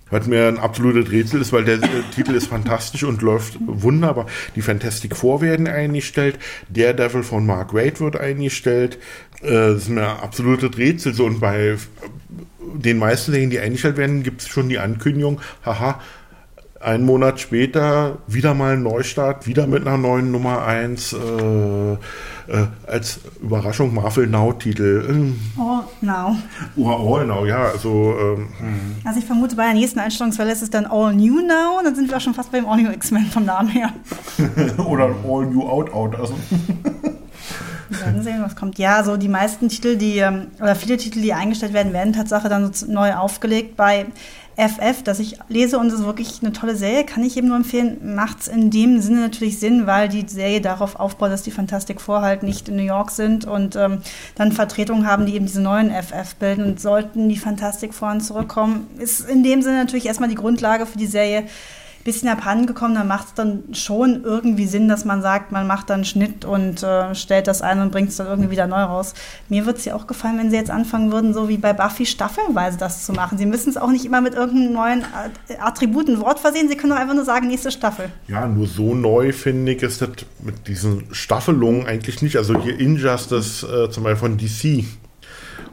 [0.10, 4.26] Was mir ein absolutes Rätsel ist, weil der äh, Titel ist fantastisch und läuft wunderbar.
[4.56, 8.98] Die Fantastic Four werden eingestellt, der Devil von Mark Waid wird eingestellt.
[9.42, 11.14] Äh, das ist mir ein absolutes Rätsel.
[11.14, 11.78] So, und bei äh,
[12.74, 16.02] den meisten Serien, die eingestellt werden, gibt es schon die Ankündigung, haha,
[16.80, 21.98] ein Monat später wieder mal ein Neustart, wieder mit einer neuen Nummer 1 äh, äh,
[22.88, 25.06] als Überraschung Marvel Now-Titel.
[25.10, 26.36] Ähm, Oh, now.
[26.78, 28.48] All Now, ja, also ähm,
[29.04, 31.96] Also ich vermute, bei der nächsten Einstellungswelle ist es dann All New Now und dann
[31.96, 33.92] sind wir auch schon fast beim All New X-Men vom Namen her.
[34.78, 36.16] oder All New Out Out.
[36.16, 36.36] Also.
[37.90, 38.78] Wir werden sehen, was kommt.
[38.78, 42.48] Ja, so die meisten Titel, die, ähm, oder viele Titel, die eingestellt werden, werden Tatsache
[42.48, 43.76] dann so neu aufgelegt.
[43.76, 44.06] Bei
[44.60, 47.56] FF, das ich lese und es ist wirklich eine tolle Serie, kann ich eben nur
[47.56, 48.16] empfehlen.
[48.16, 52.02] Macht es in dem Sinne natürlich Sinn, weil die Serie darauf aufbaut, dass die Fantastic
[52.02, 54.00] Four halt nicht in New York sind und ähm,
[54.36, 58.88] dann Vertretungen haben, die eben diese neuen FF bilden und sollten die Fantastic Four zurückkommen,
[58.98, 61.46] ist in dem Sinne natürlich erstmal die Grundlage für die Serie
[62.10, 66.06] bisschen abhandengekommen, dann macht es dann schon irgendwie Sinn, dass man sagt, man macht dann
[66.06, 69.14] Schnitt und äh, stellt das ein und bringt es dann irgendwie wieder neu raus.
[69.48, 72.08] Mir würde es ja auch gefallen, wenn sie jetzt anfangen würden, so wie bei Buffy
[72.08, 73.38] staffelweise das zu machen.
[73.38, 75.06] Sie müssen es auch nicht immer mit irgendeinem neuen
[75.60, 78.10] Attribut, ein Wort versehen, sie können doch einfach nur sagen, nächste Staffel.
[78.28, 82.38] Ja, nur so neu finde ich ist das mit diesen Staffelungen eigentlich nicht.
[82.38, 84.86] Also hier Injustice äh, zum Beispiel von DC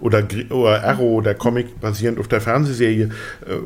[0.01, 3.11] oder, oder Arrow, der Comic basierend auf der Fernsehserie,
[3.47, 3.57] äh,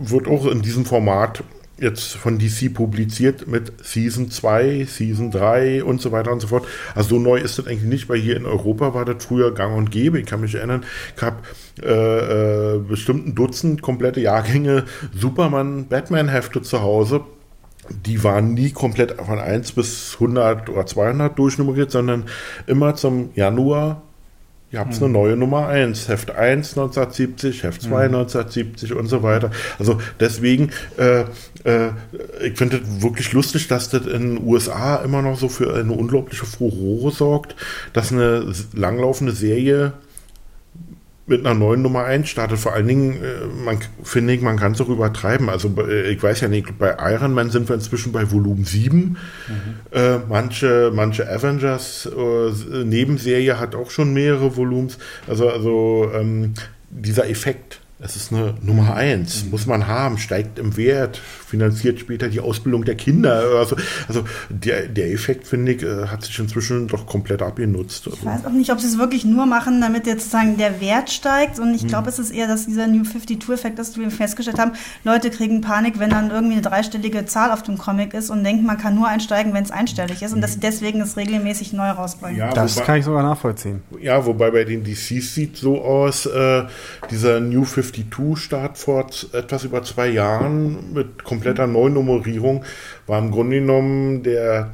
[0.00, 1.42] wird auch in diesem Format
[1.80, 6.66] jetzt von DC publiziert mit Season 2, Season 3 und so weiter und so fort.
[6.94, 9.76] Also so neu ist das eigentlich nicht, weil hier in Europa war das früher gang
[9.76, 10.18] und gäbe.
[10.18, 10.84] Ich kann mich erinnern,
[11.16, 11.36] ich habe
[11.82, 17.22] äh, äh, bestimmt ein Dutzend komplette Jahrgänge Superman-Batman-Hefte zu Hause.
[17.90, 22.24] Die waren nie komplett von 1 bis 100 oder 200 durchnummeriert, sondern
[22.66, 24.02] immer zum Januar
[24.70, 25.04] Ihr habt hm.
[25.04, 28.14] eine neue Nummer 1, Heft 1 1970, Heft 2 hm.
[28.14, 29.50] 1970 und so weiter.
[29.78, 31.20] Also deswegen, äh,
[31.64, 31.90] äh,
[32.44, 35.92] ich finde es wirklich lustig, dass das in den USA immer noch so für eine
[35.92, 37.56] unglaubliche Furore sorgt,
[37.94, 39.94] dass eine langlaufende Serie
[41.28, 42.58] mit einer neuen Nummer 1 startet.
[42.58, 45.48] Vor allen Dingen, äh, man finde ich, man kann es auch übertreiben.
[45.48, 48.98] Also äh, ich weiß ja nicht, bei Iron Man sind wir inzwischen bei Volumen 7.
[48.98, 49.16] Mhm.
[49.90, 54.98] Äh, manche, manche Avengers äh, Nebenserie hat auch schon mehrere Volumens.
[55.26, 56.54] Also, also ähm,
[56.90, 59.50] dieser Effekt es ist eine Nummer eins, mhm.
[59.50, 63.42] muss man haben, steigt im Wert, finanziert später die Ausbildung der Kinder.
[63.58, 68.06] Also, also der, der Effekt, finde ich, äh, hat sich inzwischen doch komplett abgenutzt.
[68.06, 71.10] Ich weiß auch nicht, ob sie es wirklich nur machen, damit jetzt sozusagen der Wert
[71.10, 71.58] steigt.
[71.58, 71.88] Und ich mhm.
[71.88, 75.98] glaube, es ist eher, dass dieser New 52-Effekt, dass wir festgestellt haben, Leute kriegen Panik,
[75.98, 79.08] wenn dann irgendwie eine dreistellige Zahl auf dem Comic ist und denken, man kann nur
[79.08, 82.38] einsteigen, wenn es einstellig ist und dass sie deswegen es regelmäßig neu rausbringen.
[82.38, 83.82] Ja, das wobei, kann ich sogar nachvollziehen.
[84.00, 86.64] Ja, wobei bei den DCs sieht so aus, äh,
[87.10, 92.64] dieser New 52 52-Start vor etwas über zwei Jahren mit kompletter Neunummerierung
[93.06, 94.72] war im Grunde genommen der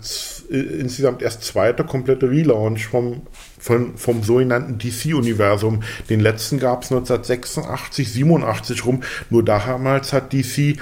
[0.50, 3.22] insgesamt erst zweite komplette Relaunch vom,
[3.64, 5.82] vom, vom sogenannten DC-Universum.
[6.10, 9.02] Den letzten gab es 1986, 87 rum.
[9.30, 10.76] Nur damals hat DC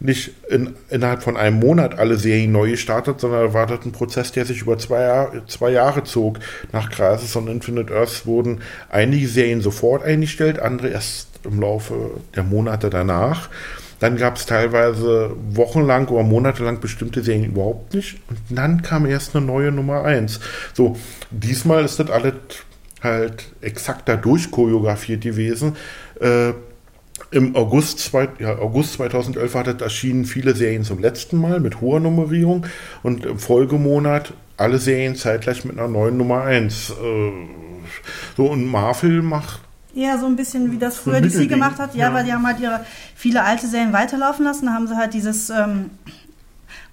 [0.00, 4.32] nicht in, innerhalb von einem Monat alle Serien neu gestartet, sondern war das ein Prozess,
[4.32, 6.38] der sich über zwei, Jahr, zwei Jahre zog.
[6.72, 12.42] Nach Crisis und Infinite Earth wurden einige Serien sofort eingestellt, andere erst im Laufe der
[12.42, 13.48] Monate danach.
[13.98, 18.18] Dann gab es teilweise wochenlang oder monatelang bestimmte Serien überhaupt nicht.
[18.28, 20.40] Und dann kam erst eine neue Nummer 1.
[20.74, 20.96] So,
[21.30, 22.34] diesmal ist das alles
[23.02, 25.76] halt exakter durchchoreografiert gewesen.
[26.20, 26.52] Äh,
[27.30, 31.80] Im August, zwei, ja, August 2011 hat das erschienen viele Serien zum letzten Mal mit
[31.80, 32.66] hoher Nummerierung
[33.02, 36.90] und im Folgemonat alle Serien zeitgleich mit einer neuen Nummer 1.
[36.90, 36.94] Äh,
[38.36, 39.60] so, und Marvel macht
[39.96, 41.94] eher so ein bisschen wie das früher DC gemacht hat.
[41.94, 44.66] Ja, ja, weil die haben halt ihre viele alte Serien weiterlaufen lassen.
[44.66, 45.90] Da haben sie halt dieses ähm,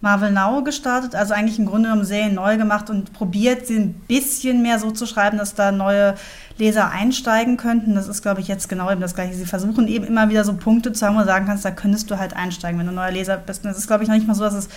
[0.03, 3.93] Marvel Now gestartet, also eigentlich im Grunde genommen Serien neu gemacht und probiert, sie ein
[3.93, 6.15] bisschen mehr so zu schreiben, dass da neue
[6.57, 7.95] Leser einsteigen könnten.
[7.95, 9.33] Das ist, glaube ich, jetzt genau eben das Gleiche.
[9.33, 12.11] Sie versuchen eben immer wieder so Punkte zu haben, wo du sagen kannst, da könntest
[12.11, 13.63] du halt einsteigen, wenn du neuer Leser bist.
[13.63, 14.69] Und das ist, glaube ich, noch nicht mal so, dass es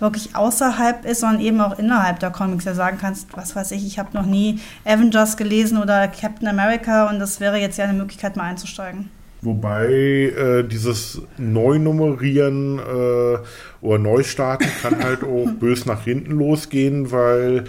[0.00, 3.86] wirklich außerhalb ist, sondern eben auch innerhalb der Comics ja sagen kannst, was weiß ich,
[3.86, 7.94] ich habe noch nie Avengers gelesen oder Captain America und das wäre jetzt ja eine
[7.94, 9.10] Möglichkeit, mal einzusteigen.
[9.44, 13.38] Wobei äh, dieses Neunummerieren äh,
[13.82, 17.64] oder Neustarten kann halt auch bös nach hinten losgehen, weil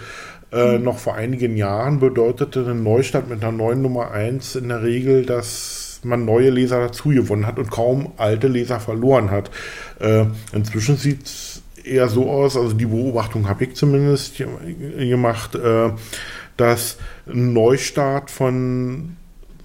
[0.52, 0.84] äh, mhm.
[0.84, 5.26] noch vor einigen Jahren bedeutete ein Neustart mit einer neuen Nummer 1 in der Regel,
[5.26, 9.50] dass man neue Leser dazu gewonnen hat und kaum alte Leser verloren hat.
[10.00, 14.34] Äh, inzwischen sieht es eher so aus, also die Beobachtung habe ich zumindest
[14.98, 15.90] gemacht, äh,
[16.56, 16.96] dass
[17.26, 19.16] ein Neustart von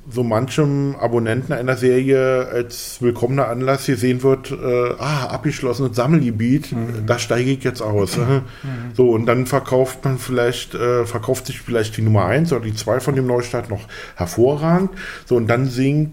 [0.09, 7.05] so manchem Abonnenten einer Serie als willkommener Anlass gesehen wird, äh, ah, abgeschlossenes Sammelgebiet, mhm.
[7.05, 8.17] da steige ich jetzt aus.
[8.17, 8.41] Mhm.
[8.93, 12.73] So, und dann verkauft man vielleicht, äh, verkauft sich vielleicht die Nummer 1 oder die
[12.73, 14.89] 2 von dem Neustart noch hervorragend.
[15.25, 16.11] So, und dann sinkt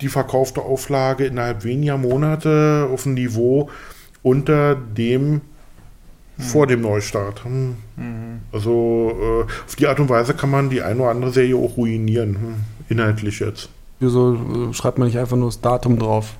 [0.00, 3.70] die verkaufte Auflage innerhalb weniger Monate auf ein Niveau,
[4.22, 5.40] unter dem
[6.38, 7.44] vor dem Neustart.
[7.44, 7.76] Hm.
[7.96, 8.40] Mhm.
[8.52, 11.76] Also äh, auf die Art und Weise kann man die eine oder andere Serie auch
[11.76, 12.54] ruinieren, hm.
[12.88, 13.68] inhaltlich jetzt.
[14.00, 16.36] Wieso äh, schreibt man nicht einfach nur das Datum drauf?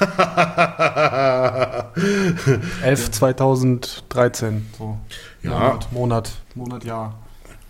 [2.82, 4.66] 11 2013.
[4.78, 4.96] So.
[5.42, 5.50] Ja.
[5.50, 7.18] Monat, Monat, Monat, Jahr.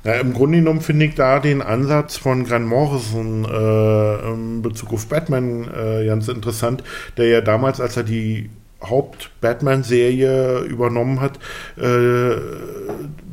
[0.05, 4.93] Ja, Im Grunde genommen finde ich da den Ansatz von Grant Morrison äh, in Bezug
[4.93, 6.83] auf Batman äh, ganz interessant,
[7.17, 8.51] der ja damals, als er die
[8.89, 11.39] Haupt-Batman-Serie übernommen hat,
[11.77, 12.37] äh,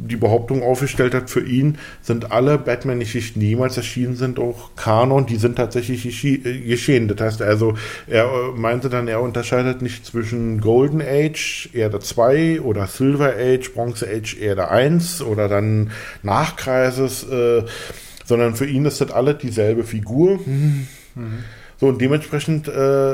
[0.09, 5.25] die Behauptung aufgestellt hat, für ihn sind alle Batman-Geschichten, die jemals erschienen sind, auch Kanon,
[5.25, 7.07] die sind tatsächlich äh, geschehen.
[7.07, 7.75] Das heißt also,
[8.07, 13.71] er äh, meinte dann, er unterscheidet nicht zwischen Golden Age, Erde 2 oder Silver Age,
[13.73, 15.91] Bronze Age, Erde 1 oder dann
[16.23, 17.63] Nachkreises, äh,
[18.25, 20.39] sondern für ihn ist das alles dieselbe Figur.
[20.45, 20.87] Mhm.
[21.79, 23.11] So, und dementsprechend äh,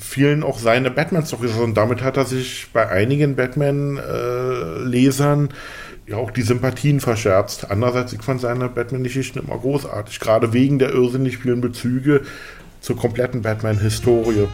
[0.00, 5.50] äh fielen auch seine Batman-Storys und damit hat er sich bei einigen Batman-Lesern
[6.06, 7.70] ja auch die Sympathien verscherzt.
[7.70, 12.22] Andererseits, ich fand seine Batman-Geschichten immer großartig, gerade wegen der irrsinnig vielen Bezüge
[12.80, 14.46] zur kompletten Batman-Historie.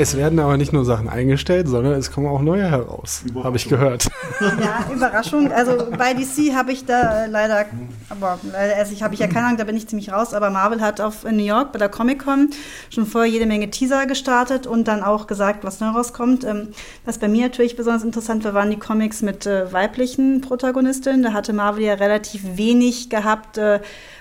[0.00, 3.68] Es werden aber nicht nur Sachen eingestellt, sondern es kommen auch neue heraus, habe ich
[3.68, 4.08] gehört.
[4.40, 5.52] Ja, Überraschung.
[5.52, 7.66] Also bei DC habe ich da leider,
[8.08, 10.80] aber also ich habe ich ja keine Ahnung, da bin ich ziemlich raus, aber Marvel
[10.80, 12.48] hat auf in New York bei der Comic-Con
[12.88, 16.44] schon vorher jede Menge Teaser gestartet und dann auch gesagt, was neu rauskommt.
[16.44, 16.68] Ähm,
[17.04, 21.22] was bei mir natürlich besonders interessant war, waren die Comics mit äh, weiblichen Protagonistinnen.
[21.22, 23.80] Da hatte Marvel ja relativ wenig gehabt, äh,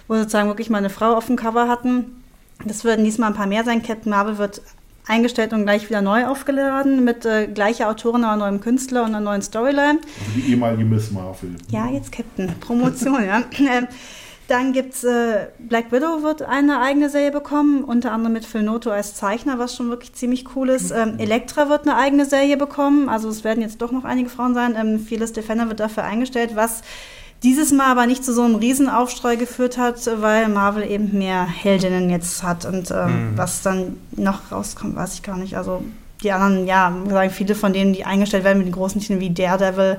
[0.09, 2.21] wo sozusagen wirklich mal eine Frau auf dem Cover hatten.
[2.65, 3.81] Das würden diesmal ein paar mehr sein.
[3.81, 4.61] Captain Marvel wird
[5.09, 9.19] eingestellt und gleich wieder neu aufgeladen mit äh, gleicher Autorin, aber neuem Künstler und einer
[9.19, 9.99] neuen Storyline.
[9.99, 11.55] Also die ehemalige Miss Marvel.
[11.69, 12.53] Ja, jetzt Captain.
[12.59, 13.43] Promotion, ja.
[13.59, 13.87] Ähm,
[14.47, 18.89] dann gibt's äh, Black Widow wird eine eigene Serie bekommen, unter anderem mit Phil Noto
[18.89, 20.89] als Zeichner, was schon wirklich ziemlich cool ist.
[20.89, 24.55] Ähm, Elektra wird eine eigene Serie bekommen, also es werden jetzt doch noch einige Frauen
[24.55, 24.75] sein.
[24.75, 26.81] Ähm, Fearless Defender wird dafür eingestellt, was
[27.43, 32.09] dieses Mal aber nicht zu so einem Riesenaufstreu geführt hat, weil Marvel eben mehr Heldinnen
[32.09, 32.65] jetzt hat.
[32.65, 33.37] Und ähm, mhm.
[33.37, 35.55] was dann noch rauskommt, weiß ich gar nicht.
[35.55, 35.83] Also
[36.23, 39.29] die anderen, ja, sagen viele von denen, die eingestellt werden mit den großen Titeln wie
[39.29, 39.97] Daredevil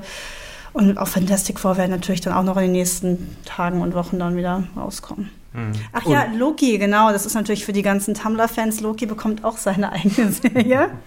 [0.73, 4.19] und auch Fantastic Four werden natürlich dann auch noch in den nächsten Tagen und Wochen
[4.19, 5.29] dann wieder rauskommen.
[5.53, 5.73] Mhm.
[5.91, 7.11] Ach ja, Loki, genau.
[7.11, 8.79] Das ist natürlich für die ganzen Tumblr-Fans.
[8.79, 10.89] Loki bekommt auch seine eigene Serie.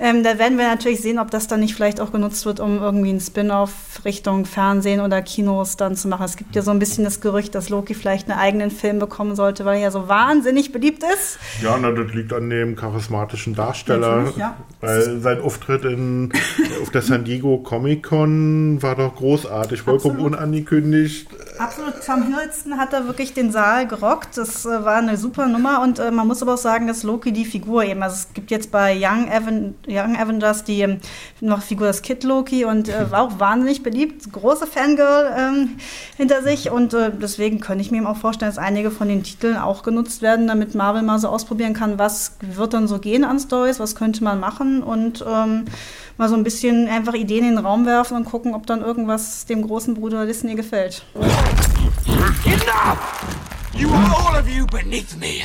[0.00, 2.78] Ähm, da werden wir natürlich sehen, ob das dann nicht vielleicht auch genutzt wird, um
[2.78, 6.24] irgendwie einen Spin-off Richtung Fernsehen oder Kinos dann zu machen.
[6.24, 9.36] Es gibt ja so ein bisschen das Gerücht, dass Loki vielleicht einen eigenen Film bekommen
[9.36, 11.38] sollte, weil er ja so wahnsinnig beliebt ist.
[11.62, 14.32] Ja, na, das liegt an dem charismatischen Darsteller.
[14.36, 14.56] Ja.
[14.80, 16.32] Weil sein Auftritt in,
[16.80, 20.38] auf der San Diego Comic Con war doch großartig, vollkommen Absolut.
[20.38, 21.28] unangekündigt.
[21.58, 21.94] Absolut.
[22.06, 24.38] Tom Hiddleston hat da wirklich den Saal gerockt.
[24.38, 27.32] Das äh, war eine super Nummer und äh, man muss aber auch sagen, dass Loki
[27.32, 30.98] die Figur eben, also es gibt jetzt bei Young, Evan, Young Avengers die ähm,
[31.40, 35.76] noch Figur des Kid Loki und äh, war auch wahnsinnig beliebt, große Fangirl ähm,
[36.16, 39.22] hinter sich und äh, deswegen könnte ich mir eben auch vorstellen, dass einige von den
[39.22, 43.24] Titeln auch genutzt werden, damit Marvel mal so ausprobieren kann, was wird dann so gehen
[43.24, 45.64] an Stories, was könnte man machen und ähm,
[46.16, 49.46] mal so ein bisschen einfach Ideen in den Raum werfen und gucken, ob dann irgendwas
[49.46, 51.04] dem großen Bruder Disney gefällt.
[52.44, 52.98] Enough!
[53.72, 55.42] You are all of you beneath me.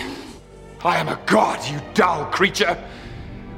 [0.84, 2.78] I am a god, you dull creature,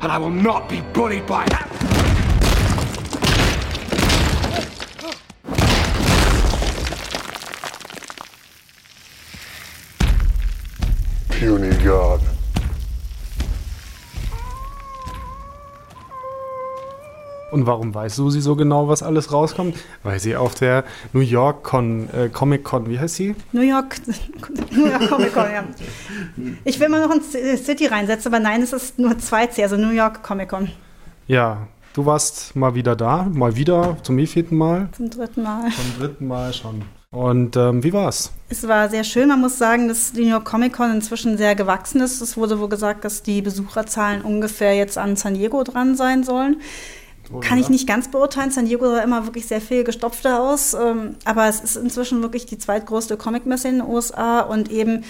[0.01, 1.67] and I will not be bullied by that.
[11.29, 12.36] Puny god.
[17.51, 19.77] Und warum weiß Susi so genau, was alles rauskommt?
[20.03, 20.83] Weil sie auf der
[21.13, 23.35] New York Con, äh, Comic Con, wie heißt sie?
[23.53, 23.95] New York,
[24.71, 25.63] New York Comic Con, ja.
[26.65, 29.77] Ich will mal noch ein City reinsetzen, aber nein, es ist nur zwei C, also
[29.77, 30.69] New York Comic Con.
[31.27, 34.89] Ja, du warst mal wieder da, mal wieder, zum wievielten Mal?
[34.91, 35.71] Zum dritten Mal.
[35.71, 36.83] Zum dritten Mal schon.
[37.11, 38.33] Und ähm, wie war's?
[38.49, 39.29] Es war sehr schön.
[39.29, 42.19] Man muss sagen, dass die New York Comic Con inzwischen sehr gewachsen ist.
[42.19, 46.57] Es wurde wohl gesagt, dass die Besucherzahlen ungefähr jetzt an San Diego dran sein sollen.
[47.41, 48.51] Kann ich nicht ganz beurteilen.
[48.51, 50.73] San Diego sah immer wirklich sehr viel gestopfter aus.
[50.73, 55.03] Ähm, aber es ist inzwischen wirklich die zweitgrößte Comicmesse in den USA und eben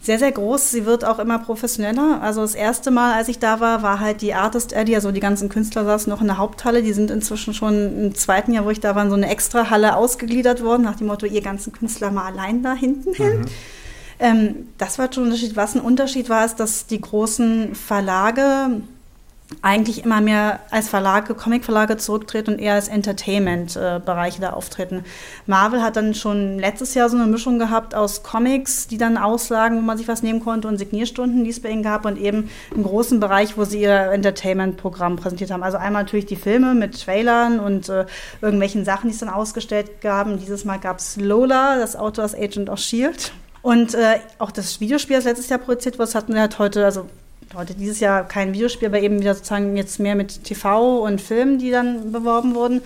[0.00, 0.70] sehr, sehr groß.
[0.70, 2.20] Sie wird auch immer professioneller.
[2.22, 5.20] Also das erste Mal, als ich da war, war halt die Artist Alley, also die
[5.20, 6.82] ganzen Künstler saßen noch in der Haupthalle.
[6.82, 9.70] Die sind inzwischen schon im zweiten Jahr, wo ich da war, in so eine extra
[9.70, 13.40] Halle ausgegliedert worden, nach dem Motto, ihr ganzen Künstler mal allein da hinten hin.
[13.40, 13.46] Mhm.
[14.20, 15.56] Ähm, das war schon ein Unterschied.
[15.56, 18.80] Was ein Unterschied war, ist, dass die großen Verlage
[19.62, 25.04] eigentlich immer mehr als Verlage, Comicverlage zurücktreten und eher als Entertainment-Bereiche da auftreten.
[25.46, 29.78] Marvel hat dann schon letztes Jahr so eine Mischung gehabt aus Comics, die dann auslagen,
[29.78, 32.50] wo man sich was nehmen konnte und Signierstunden, die es bei ihnen gab und eben
[32.74, 35.62] einen großen Bereich, wo sie ihr Entertainment-Programm präsentiert haben.
[35.62, 38.04] Also einmal natürlich die Filme mit Trailern und äh,
[38.42, 40.38] irgendwelchen Sachen, die es dann ausgestellt gaben.
[40.38, 43.30] Dieses Mal gab es Lola, das Auto als Agent of S.H.I.E.L.D.
[43.62, 47.06] Und äh, auch das Videospiel, das letztes Jahr produziert wurde, hatten wir halt heute, also
[47.54, 51.58] heute dieses Jahr kein Videospiel, aber eben wieder sozusagen jetzt mehr mit TV und Filmen,
[51.58, 52.82] die dann beworben wurden.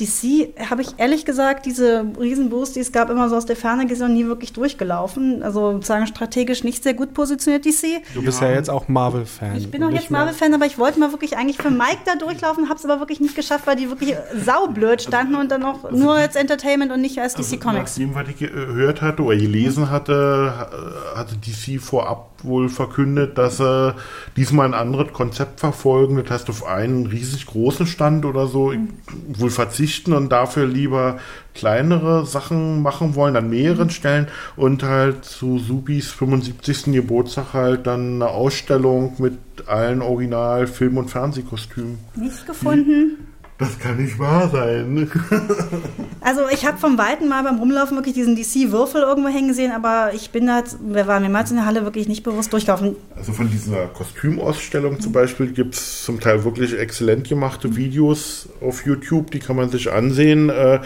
[0.00, 3.86] DC habe ich ehrlich gesagt, diese Riesenboost, die es gab, immer so aus der Ferne
[3.86, 5.42] gesehen und nie wirklich durchgelaufen.
[5.42, 8.02] Also sozusagen strategisch nicht sehr gut positioniert, DC.
[8.14, 9.56] Du bist ja, ja jetzt auch Marvel-Fan.
[9.56, 12.68] Ich bin auch jetzt Marvel-Fan, aber ich wollte mal wirklich eigentlich für Mike da durchlaufen,
[12.68, 15.96] habe es aber wirklich nicht geschafft, weil die wirklich saublöd standen und dann auch also
[15.96, 17.98] nur als Entertainment und nicht als also DC Comics.
[17.98, 20.68] Nachdem, was ich gehört hatte oder gelesen hatte,
[21.14, 23.94] hatte DC vorab wohl verkündet, dass sie
[24.36, 26.16] diesmal ein anderes Konzept verfolgen.
[26.16, 28.88] Das heißt, auf einen riesig großen Stand oder so mhm.
[29.28, 31.18] wohl verzichten und dafür lieber
[31.54, 33.90] kleinere Sachen machen wollen an mehreren mhm.
[33.90, 36.92] Stellen und halt zu Subis 75.
[36.92, 41.98] Geburtstag halt dann eine Ausstellung mit allen Original Film- und Fernsehkostümen.
[42.16, 43.29] Nicht gefunden.
[43.60, 45.10] Das kann nicht wahr sein.
[46.22, 50.12] also ich habe vom Weiten mal beim Rumlaufen wirklich diesen DC-Würfel irgendwo hängen sehen, aber
[50.14, 52.96] ich bin da, wir waren mehrmals in der Halle wirklich nicht bewusst durchgelaufen.
[53.14, 58.86] Also von dieser Kostümausstellung zum Beispiel gibt es zum Teil wirklich exzellent gemachte Videos auf
[58.86, 60.48] YouTube, die kann man sich ansehen.
[60.48, 60.80] Äh,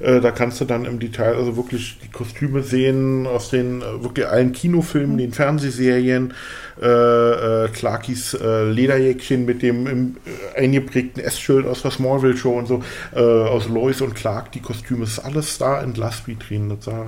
[0.00, 4.02] äh, da kannst du dann im Detail also wirklich die Kostüme sehen aus den äh,
[4.02, 5.18] wirklich allen Kinofilmen, mhm.
[5.18, 6.34] den Fernsehserien
[6.80, 10.16] äh, äh, Clarkys äh, Lederjäckchen mit dem im,
[10.54, 12.82] äh, eingeprägten S-Schild aus der Smallville Show und so,
[13.14, 16.70] äh, aus Lois und Clark, die Kostüme, ist alles da in Glasvitrinen.
[16.70, 17.06] Das sah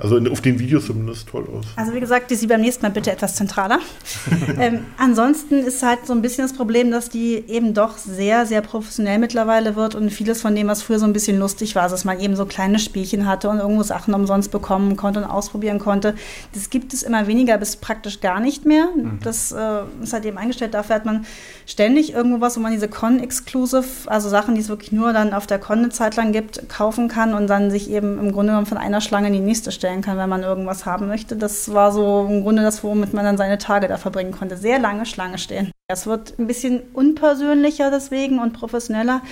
[0.00, 1.66] also in, auf den Videos zumindest toll aus.
[1.74, 3.80] Also wie gesagt, die sie beim nächsten Mal bitte etwas zentraler.
[4.60, 8.60] ähm, ansonsten ist halt so ein bisschen das Problem, dass die eben doch sehr, sehr
[8.60, 12.04] professionell mittlerweile wird und vieles von dem, was früher so ein bisschen lustig war, dass
[12.04, 16.14] man eben so kleine Spielchen hatte und irgendwo Sachen umsonst bekommen konnte und ausprobieren konnte,
[16.54, 18.86] das gibt es immer weniger bis praktisch gar nicht mehr.
[18.94, 19.18] Mhm.
[19.24, 20.74] Das äh, ist halt eben eingestellt.
[20.74, 21.26] Dafür hat man
[21.66, 25.48] ständig irgendwo was, wo man diese Con-Exclusive, also Sachen, die es wirklich nur dann auf
[25.48, 28.66] der Con eine Zeit lang gibt, kaufen kann und dann sich eben im Grunde genommen
[28.66, 31.36] von einer Schlange in die nächste stellt bestellen kann, wenn man irgendwas haben möchte.
[31.36, 34.56] Das war so im Grunde das, womit man dann seine Tage da verbringen konnte.
[34.56, 35.70] Sehr lange Schlange stehen.
[35.88, 39.22] Es wird ein bisschen unpersönlicher deswegen und professioneller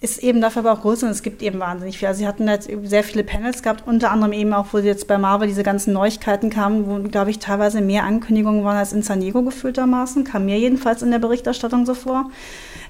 [0.00, 2.06] ist eben dafür aber auch größer und es gibt eben wahnsinnig viel.
[2.06, 5.18] Also sie hatten jetzt sehr viele Panels gehabt, unter anderem eben auch, wo jetzt bei
[5.18, 9.20] Marvel diese ganzen Neuigkeiten kamen, wo, glaube ich, teilweise mehr Ankündigungen waren als in San
[9.20, 12.30] Diego gefühltermaßen, kam mir jedenfalls in der Berichterstattung so vor.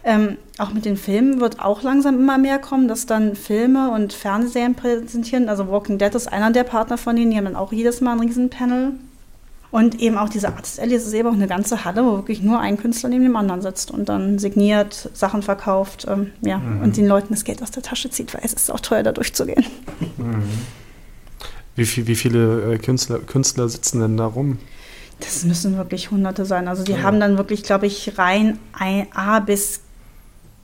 [0.05, 4.13] Ähm, auch mit den Filmen wird auch langsam immer mehr kommen, dass dann Filme und
[4.13, 5.49] Fernsehserien präsentieren.
[5.49, 8.13] Also Walking Dead ist einer der Partner von denen, die haben dann auch jedes Mal
[8.13, 8.93] ein Riesenpanel.
[9.71, 12.41] Und eben auch diese Artist Alley, es ist eben auch eine ganze Halle, wo wirklich
[12.41, 16.83] nur ein Künstler neben dem anderen sitzt und dann signiert, Sachen verkauft, ähm, ja, mhm.
[16.83, 19.13] und den Leuten das Geld aus der Tasche zieht, weil es ist auch teuer, da
[19.13, 19.65] durchzugehen.
[20.17, 20.43] Mhm.
[21.77, 24.59] Wie, viel, wie viele äh, Künstler, Künstler sitzen denn da rum?
[25.21, 26.67] Das müssen wirklich Hunderte sein.
[26.67, 27.03] Also die ja.
[27.03, 28.59] haben dann wirklich, glaube ich, rein
[29.15, 29.81] A bis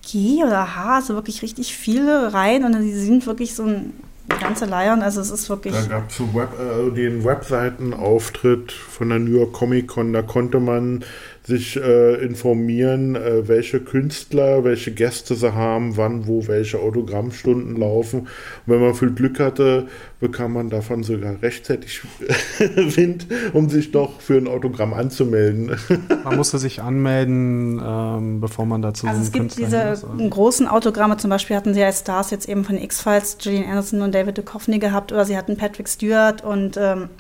[0.03, 3.93] G oder H, also wirklich richtig viele Reihen und die sind wirklich so ein
[4.29, 5.75] ganze Leiern, also es ist wirklich.
[5.75, 10.61] Da gab es Web, äh, den Webseitenauftritt von der New York Comic Con, da konnte
[10.61, 11.05] man
[11.47, 18.21] sich äh, informieren, äh, welche Künstler, welche Gäste sie haben, wann, wo welche Autogrammstunden laufen.
[18.21, 18.29] Und
[18.67, 19.89] wenn man viel Glück hatte,
[20.21, 22.01] bekam man davon sogar rechtzeitig
[22.59, 25.77] Wind, um sich doch für ein Autogramm anzumelden.
[26.25, 30.09] man musste sich anmelden, ähm, bevor man dazu Also es gibt Künstler diese also.
[30.31, 34.15] großen Autogramme, zum Beispiel hatten sie als Stars jetzt eben von X-Files Gillian Anderson und
[34.15, 37.11] David Duchovny gehabt, oder sie hatten Patrick Stewart und ähm,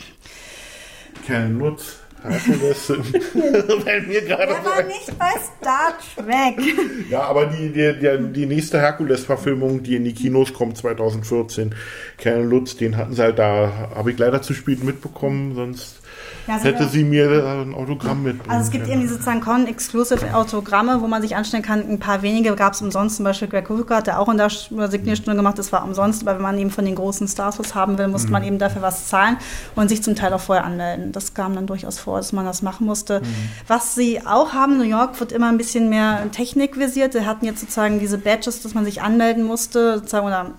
[1.26, 2.03] Ken Lutz.
[2.24, 2.88] Herkules
[3.84, 4.46] wenn mir gerade.
[4.46, 6.58] Der war nicht bei Star Trek.
[7.10, 11.74] Ja, aber die, die, die, die nächste Herkules-Verfilmung, die in die Kinos kommt 2014,
[12.16, 16.00] Kern Lutz, den hatten sie halt da, habe ich leider zu spät mitbekommen, sonst
[16.46, 18.36] ja, hätte sie mir ein Autogramm mit.
[18.48, 21.80] Also es gibt eben diese sozusagen Con-Exclusive Autogramme, wo man sich anstellen kann.
[21.80, 23.16] Ein paar wenige gab es umsonst.
[23.16, 25.58] Zum Beispiel Greg Hooker hat der auch in der Signierstunde gemacht.
[25.58, 26.22] Das war umsonst.
[26.22, 28.32] Aber wenn man eben von den großen Stars was haben will, musste mhm.
[28.32, 29.38] man eben dafür was zahlen
[29.74, 31.12] und sich zum Teil auch vorher anmelden.
[31.12, 33.20] Das kam dann durchaus vor, dass man das machen musste.
[33.20, 33.24] Mhm.
[33.66, 37.14] Was sie auch haben, New York wird immer ein bisschen mehr technikvisiert.
[37.14, 40.50] Sie hatten jetzt sozusagen diese Badges, dass man sich anmelden musste, sozusagen, oder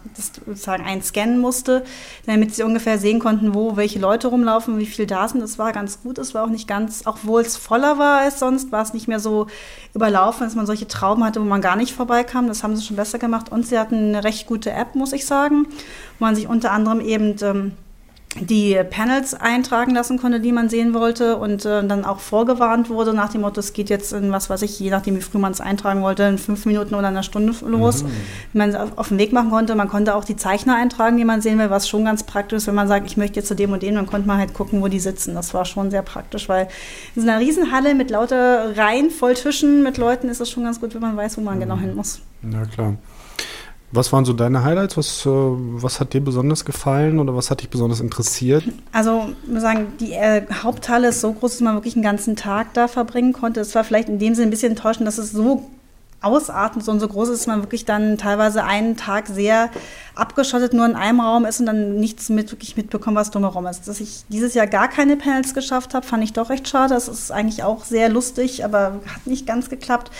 [0.46, 1.84] sozusagen einscannen musste,
[2.26, 5.42] damit sie ungefähr sehen konnten, wo welche Leute rumlaufen, wie viel da sind.
[5.42, 6.18] Das war ganz gut.
[6.18, 9.20] Es war auch nicht ganz, obwohl es voller war als sonst, war es nicht mehr
[9.20, 9.48] so
[9.94, 12.48] überlaufen, dass man solche Trauben hatte, wo man gar nicht vorbeikam.
[12.48, 13.52] Das haben sie schon besser gemacht.
[13.52, 15.68] Und sie hatten eine recht gute App, muss ich sagen,
[16.20, 17.72] wo man sich unter anderem eben ähm,
[18.40, 23.14] die Panels eintragen lassen konnte, die man sehen wollte und äh, dann auch vorgewarnt wurde
[23.14, 25.52] nach dem Motto, es geht jetzt in was weiß ich, je nachdem wie früh man
[25.52, 28.08] es eintragen wollte, in fünf Minuten oder einer Stunde los, mhm.
[28.52, 29.76] wie man es auf, auf, den Weg machen konnte.
[29.76, 32.68] Man konnte auch die Zeichner eintragen, die man sehen will, was schon ganz praktisch ist,
[32.68, 34.82] wenn man sagt, ich möchte jetzt zu dem und dem, dann konnte man halt gucken,
[34.82, 35.36] wo die sitzen.
[35.36, 36.68] Das war schon sehr praktisch, weil
[37.16, 40.82] in so einer Riesenhalle mit lauter Reihen voll Tischen mit Leuten ist es schon ganz
[40.82, 41.80] gut, wenn man weiß, wo man genau mhm.
[41.80, 42.22] genau hin muss.
[42.52, 42.96] Ja, klar.
[43.92, 44.98] Was waren so deine Highlights?
[44.98, 48.64] Was, äh, was hat dir besonders gefallen oder was hat dich besonders interessiert?
[48.92, 52.36] Also, ich muss sagen, die äh, Haupthalle ist so groß, dass man wirklich einen ganzen
[52.36, 53.62] Tag da verbringen konnte.
[53.62, 55.70] Es war vielleicht in dem Sinne ein bisschen enttäuschend, dass es so
[56.22, 59.70] ausatmet und so groß ist, dass man wirklich dann teilweise einen Tag sehr
[60.16, 63.88] abgeschottet nur in einem Raum ist und dann nichts mit, wirklich mitbekommen, was drumherum ist.
[63.88, 66.94] Dass ich dieses Jahr gar keine Panels geschafft habe, fand ich doch recht schade.
[66.94, 70.12] Das ist eigentlich auch sehr lustig, aber hat nicht ganz geklappt.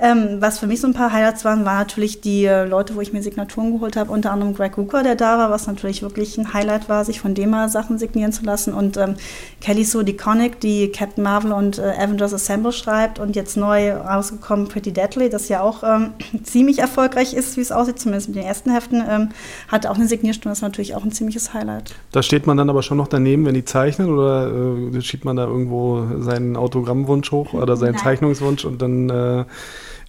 [0.00, 3.00] Ähm, was für mich so ein paar Highlights waren, waren natürlich die äh, Leute, wo
[3.00, 6.36] ich mir Signaturen geholt habe, unter anderem Greg Hooker, der da war, was natürlich wirklich
[6.36, 8.74] ein Highlight war, sich von dem mal Sachen signieren zu lassen.
[8.74, 9.14] Und ähm,
[9.60, 14.68] Kelly Sue DeConnick, die Captain Marvel und äh, Avengers Assemble schreibt und jetzt neu rausgekommen
[14.68, 18.44] Pretty Deadly, das ja auch ähm, ziemlich erfolgreich ist, wie es aussieht, zumindest mit den
[18.44, 19.02] ersten Heften.
[19.08, 19.28] Ähm,
[19.68, 21.94] hatte auch eine Signierstunde, das ist natürlich auch ein ziemliches Highlight.
[22.12, 24.50] Da steht man dann aber schon noch daneben, wenn die zeichnen oder
[24.94, 28.02] äh, schiebt man da irgendwo seinen Autogrammwunsch hoch oder seinen Nein.
[28.02, 29.44] Zeichnungswunsch und dann äh,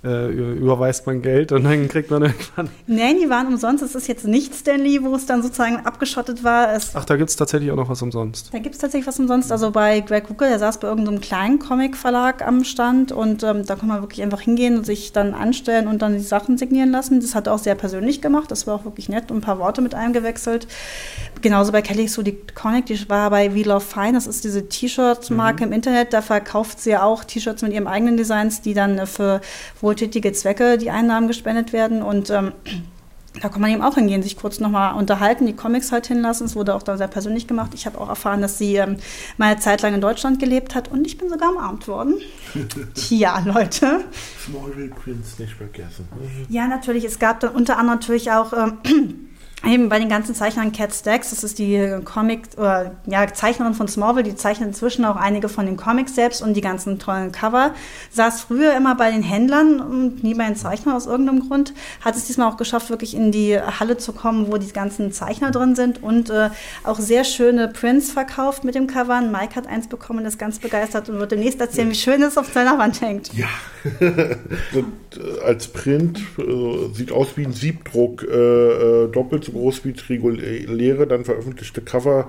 [0.06, 2.70] äh, überweist man Geld und dann kriegt man irgendwann.
[2.86, 3.84] Nein, die waren umsonst.
[3.84, 6.74] Es ist jetzt nicht Stanley, wo es dann sozusagen abgeschottet war.
[6.74, 8.54] Es Ach, da gibt es tatsächlich auch noch was umsonst.
[8.54, 9.52] Da gibt es tatsächlich was umsonst.
[9.52, 13.76] Also bei Greg Hooker, der saß bei irgendeinem kleinen Comic-Verlag am Stand und ähm, da
[13.76, 17.20] kann man wirklich einfach hingehen und sich dann anstellen und dann die Sachen signieren lassen.
[17.20, 18.52] Das hat er auch sehr persönlich gemacht.
[18.52, 20.68] Das war auch wirklich nett und ein paar Worte mit einem gewechselt.
[21.42, 24.14] Genauso bei Kelly Sue Conic, die war bei We Love Fine.
[24.14, 25.72] Das ist diese T-Shirt-Marke mhm.
[25.72, 26.14] im Internet.
[26.14, 29.42] Da verkauft sie ja auch T-Shirts mit ihrem eigenen Designs, die dann für
[29.82, 32.52] wohl wohltätige Zwecke die Einnahmen gespendet werden und ähm,
[33.42, 36.46] da kann man eben auch hingehen, sich kurz nochmal unterhalten, die Comics halt hinlassen.
[36.46, 37.72] Es wurde auch da sehr persönlich gemacht.
[37.74, 38.98] Ich habe auch erfahren, dass sie ähm,
[39.38, 42.16] mal eine Zeit lang in Deutschland gelebt hat und ich bin sogar umarmt worden.
[43.10, 44.06] ja, Leute.
[44.46, 46.08] Smallville Prince nicht vergessen.
[46.48, 47.04] Ja, natürlich.
[47.04, 49.30] Es gab dann unter anderem natürlich auch ähm,
[49.64, 53.88] eben bei den ganzen Zeichnern Cat Stacks, das ist die Comic, oder, ja, Zeichnerin von
[53.88, 57.74] Smallville, die zeichnet inzwischen auch einige von den Comics selbst und die ganzen tollen Cover.
[58.12, 61.74] Saß früher immer bei den Händlern und nie bei den Zeichnern aus irgendeinem Grund.
[62.02, 65.52] Hat es diesmal auch geschafft, wirklich in die Halle zu kommen, wo die ganzen Zeichner
[65.52, 66.50] drin sind und äh,
[66.84, 69.22] auch sehr schöne Prints verkauft mit dem Cover.
[69.22, 72.38] Mike hat eins bekommen und ist ganz begeistert und wird demnächst erzählen, wie schön es
[72.38, 73.32] auf seiner Wand hängt.
[73.34, 73.48] Ja,
[74.00, 74.36] äh,
[75.44, 81.08] als Print äh, sieht aus wie ein Siebdruck, äh, äh doppelt so groß wie reguläre,
[81.08, 82.28] dann veröffentlichte Cover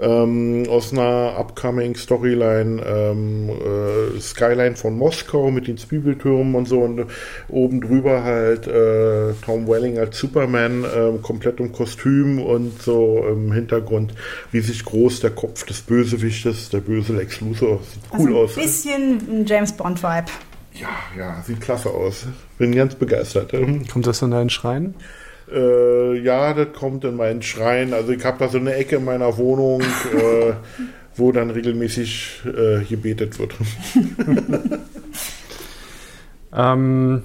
[0.00, 6.80] ähm, aus einer upcoming Storyline ähm, äh, Skyline von Moskau mit den Zwiebeltürmen und so
[6.80, 7.06] und
[7.48, 13.52] oben drüber halt äh, Tom Welling als Superman äh, komplett im Kostüm und so im
[13.52, 14.14] Hintergrund
[14.50, 18.56] wie sich groß der Kopf des Bösewichtes, der böse Lex Luthor, sieht cool also aus.
[18.56, 20.26] Ein bisschen ein James Bond Vibe.
[20.74, 22.26] Ja, ja, sieht klasse aus.
[22.58, 23.52] Bin ganz begeistert.
[23.90, 24.94] Kommt das in deinen Schrein?
[25.52, 27.94] Äh, ja, das kommt in meinen Schrein.
[27.94, 30.52] Also ich habe da so eine Ecke in meiner Wohnung, äh,
[31.14, 33.54] wo dann regelmäßig äh, gebetet wird.
[36.56, 37.22] ähm,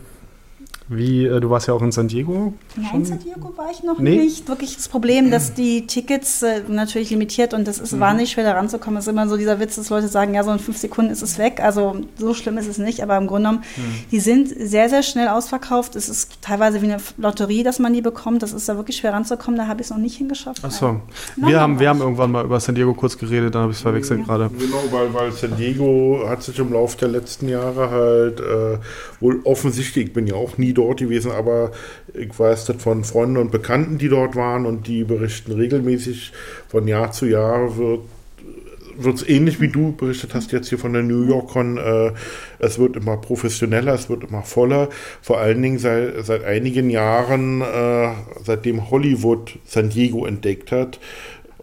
[0.91, 2.53] wie, äh, du warst ja auch in San Diego?
[2.75, 3.05] Nein, schon?
[3.05, 4.17] San Diego war ich noch nee?
[4.17, 4.47] nicht.
[4.47, 8.01] Wirklich das Problem, dass die Tickets äh, natürlich limitiert und das ist mhm.
[8.01, 8.97] wahnsinnig schwer da ranzukommen.
[8.97, 11.21] Es ist immer so dieser Witz, dass Leute sagen, ja, so in fünf Sekunden ist
[11.21, 11.61] es weg.
[11.61, 14.11] Also so schlimm ist es nicht, aber im Grunde genommen, mhm.
[14.11, 15.95] die sind sehr, sehr schnell ausverkauft.
[15.95, 18.43] Es ist teilweise wie eine Lotterie, dass man die bekommt.
[18.43, 19.57] Das ist da wirklich schwer ranzukommen.
[19.57, 20.63] Da habe ich es noch nicht hingeschafft.
[20.63, 21.01] Achso.
[21.37, 23.81] Wir, haben, wir haben irgendwann mal über San Diego kurz geredet, dann habe ich es
[23.81, 24.25] verwechselt mhm.
[24.25, 24.49] gerade.
[24.49, 28.77] Genau, weil, weil San Diego hat sich im Laufe der letzten Jahre halt äh,
[29.19, 31.71] wohl offensichtlich, ich bin ja auch nie dort, dort gewesen, aber
[32.13, 36.31] ich weiß das von Freunden und Bekannten, die dort waren und die berichten regelmäßig
[36.67, 38.01] von Jahr zu Jahr wird
[38.97, 41.77] wird es ähnlich wie du berichtet hast jetzt hier von der New York Con.
[41.77, 42.11] Äh,
[42.59, 44.89] es wird immer professioneller, es wird immer voller.
[45.21, 48.09] Vor allen Dingen seit, seit einigen Jahren, äh,
[48.43, 50.99] seitdem Hollywood San Diego entdeckt hat,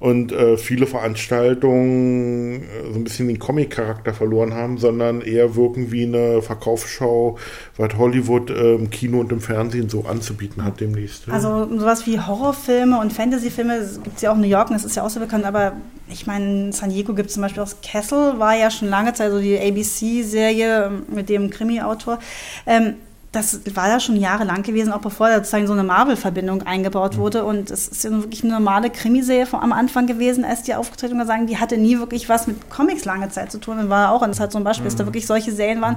[0.00, 5.90] und äh, viele Veranstaltungen äh, so ein bisschen den Comic-Charakter verloren haben, sondern eher wirken
[5.90, 7.38] wie eine Verkaufsschau,
[7.76, 11.26] was Hollywood äh, im Kino und im Fernsehen so anzubieten hat demnächst.
[11.26, 11.32] Ja.
[11.32, 14.84] Also sowas wie Horrorfilme und Fantasyfilme gibt es ja auch in New York, und das
[14.84, 15.72] ist ja auch so bekannt, aber
[16.10, 19.12] ich meine, in San Diego gibt es zum Beispiel auch Castle, war ja schon lange
[19.14, 22.18] Zeit so die ABC-Serie mit dem Krimi-Autor.
[22.66, 22.94] Ähm,
[23.32, 27.20] das war ja schon jahrelang gewesen, auch bevor da sozusagen so eine Marvel-Verbindung eingebaut mhm.
[27.20, 27.44] wurde.
[27.44, 31.26] Und es ist ja wirklich eine normale Krimiserie am Anfang gewesen, als die aufgetreten und
[31.26, 33.78] sagen, die hatte nie wirklich was mit Comics lange Zeit zu tun.
[33.78, 35.08] Und war auch, und das hat so ein Beispiel, dass da mhm.
[35.08, 35.96] wirklich solche Serien waren,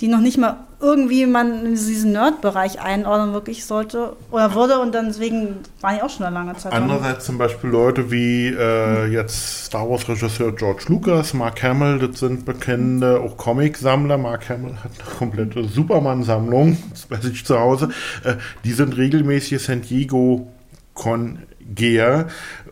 [0.00, 4.94] die noch nicht mal irgendwie man in diesen Nerd-Bereich einordnen wirklich sollte oder würde und
[4.94, 6.72] deswegen war ich auch schon eine lange Zeit.
[6.72, 12.46] Andererseits zum Beispiel Leute wie äh, jetzt Star Wars-Regisseur George Lucas, Mark Hamill, das sind
[12.46, 14.16] bekannte auch Comic-Sammler.
[14.16, 16.78] Mark Hamill hat eine komplette Superman-Sammlung
[17.10, 17.90] bei sich zu Hause.
[18.24, 20.48] Äh, die sind regelmäßig San Diego
[20.94, 22.28] Con-Geher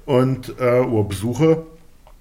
[0.06, 1.58] und äh, Besucher.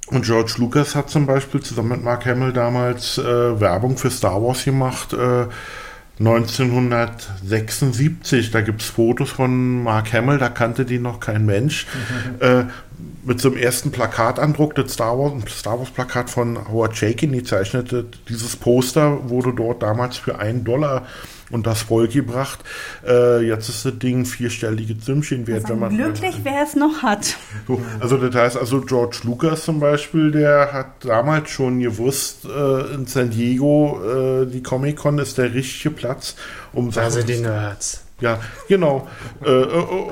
[0.08, 4.42] Und George Lucas hat zum Beispiel zusammen mit Mark Hamill damals äh, Werbung für Star
[4.42, 5.12] Wars gemacht.
[5.14, 5.48] Äh,
[6.20, 11.86] 1976, da gibt es Fotos von Mark Hamill, da kannte die noch kein Mensch.
[12.40, 12.64] äh,
[13.24, 17.34] mit so einem ersten Plakatandruck, das Star Wars, ein Star Wars Plakat von Howard Chaykin,
[17.34, 21.06] die zeichnete dieses Poster, wurde dort damals für einen Dollar
[21.50, 22.60] und das vollgebracht.
[23.06, 25.96] Äh, jetzt ist das Ding vierstellige Zümmchen wert, wenn man.
[25.96, 27.36] Glücklich, wer es noch hat.
[27.68, 32.94] So, also das heißt, also George Lucas zum Beispiel, der hat damals schon gewusst, äh,
[32.94, 36.36] in San Diego, äh, die Comic-Con ist der richtige Platz,
[36.74, 38.07] um Da Sachen sind die Nerds.
[38.20, 39.08] Ja, genau.
[39.46, 39.66] Äh, äh,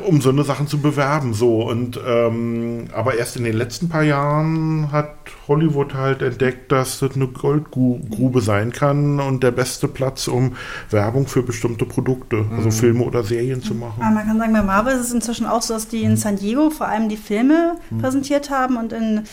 [0.08, 1.34] um so eine Sachen zu bewerben.
[1.34, 1.64] So.
[1.64, 5.16] Und ähm, aber erst in den letzten paar Jahren hat
[5.48, 10.56] Hollywood halt entdeckt, dass das eine Goldgrube sein kann und der beste Platz, um
[10.92, 14.02] Werbung für bestimmte Produkte, also Filme oder Serien zu machen.
[14.02, 16.36] Aber man kann sagen, bei Marvel ist es inzwischen auch so, dass die in San
[16.36, 19.24] Diego vor allem die Filme präsentiert haben und in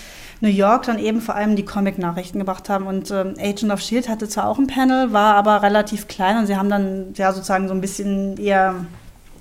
[0.42, 2.86] New York dann eben vor allem die Comic-Nachrichten gebracht haben.
[2.86, 6.46] Und ähm, Agent of Shield hatte zwar auch ein Panel, war aber relativ klein und
[6.46, 8.74] sie haben dann ja sozusagen so ein bisschen eher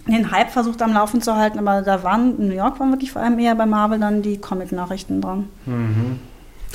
[0.08, 3.12] den Hype versucht am Laufen zu halten, aber da waren, in New York waren wirklich
[3.12, 5.50] vor allem eher bei Marvel dann die Comic-Nachrichten dran.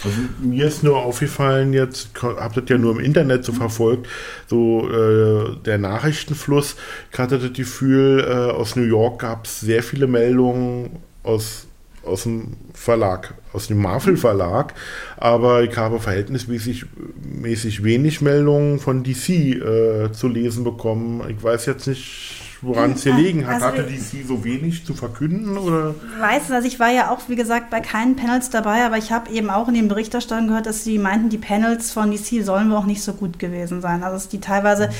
[0.04, 4.08] Also mir ist nur aufgefallen, jetzt habt ihr ja nur im Internet so verfolgt,
[4.46, 6.76] so äh, der Nachrichtenfluss.
[7.12, 10.90] Ich hatte das Gefühl, äh, aus New York gab es sehr viele Meldungen
[11.22, 11.65] aus,
[12.06, 14.74] aus dem Verlag, aus dem Marvel Verlag,
[15.16, 16.86] aber ich habe verhältnismäßig
[17.22, 21.22] mäßig wenig Meldungen von DC äh, zu lesen bekommen.
[21.28, 23.62] Ich weiß jetzt nicht, woran es gelegen hat.
[23.62, 25.94] Also- Hatte DC so wenig zu verkünden oder?
[26.14, 29.12] Ich weiß, also ich war ja auch, wie gesagt, bei keinen Panels dabei, aber ich
[29.12, 32.70] habe eben auch in den Berichterstattungen gehört, dass sie meinten, die Panels von DC sollen
[32.70, 34.02] wohl auch nicht so gut gewesen sein.
[34.02, 34.90] Also dass die teilweise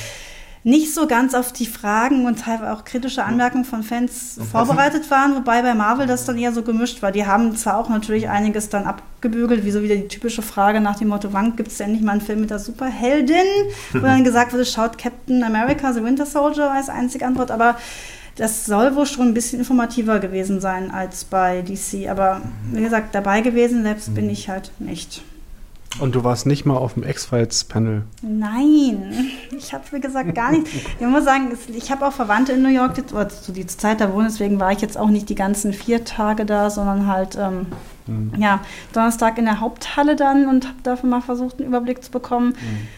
[0.67, 5.33] nicht so ganz auf die Fragen und teilweise auch kritische Anmerkungen von Fans vorbereitet waren,
[5.33, 7.13] wobei bei Marvel das dann eher so gemischt war.
[7.13, 10.99] Die haben zwar auch natürlich einiges dann abgebügelt, wie so wieder die typische Frage nach
[10.99, 13.37] dem Motto, wann gibt es endlich mal einen Film mit der Superheldin?
[13.93, 17.77] Wo dann gesagt wurde, schaut Captain America, The Winter Soldier als einzige Antwort, aber
[18.35, 22.09] das soll wohl schon ein bisschen informativer gewesen sein als bei DC.
[22.09, 22.41] Aber
[22.73, 25.23] wie gesagt, dabei gewesen selbst bin ich halt nicht.
[25.99, 28.03] Und du warst nicht mal auf dem X-Files-Panel.
[28.21, 30.67] Nein, ich habe wie gesagt gar nicht.
[30.99, 33.99] Ich muss sagen, ich habe auch Verwandte in New York, die- oder zu die Zeit
[33.99, 37.35] da wohnen, deswegen war ich jetzt auch nicht die ganzen vier Tage da, sondern halt
[37.39, 37.65] ähm,
[38.37, 38.61] ja
[38.93, 42.53] Donnerstag in der Haupthalle dann und habe dafür mal versucht, einen Überblick zu bekommen.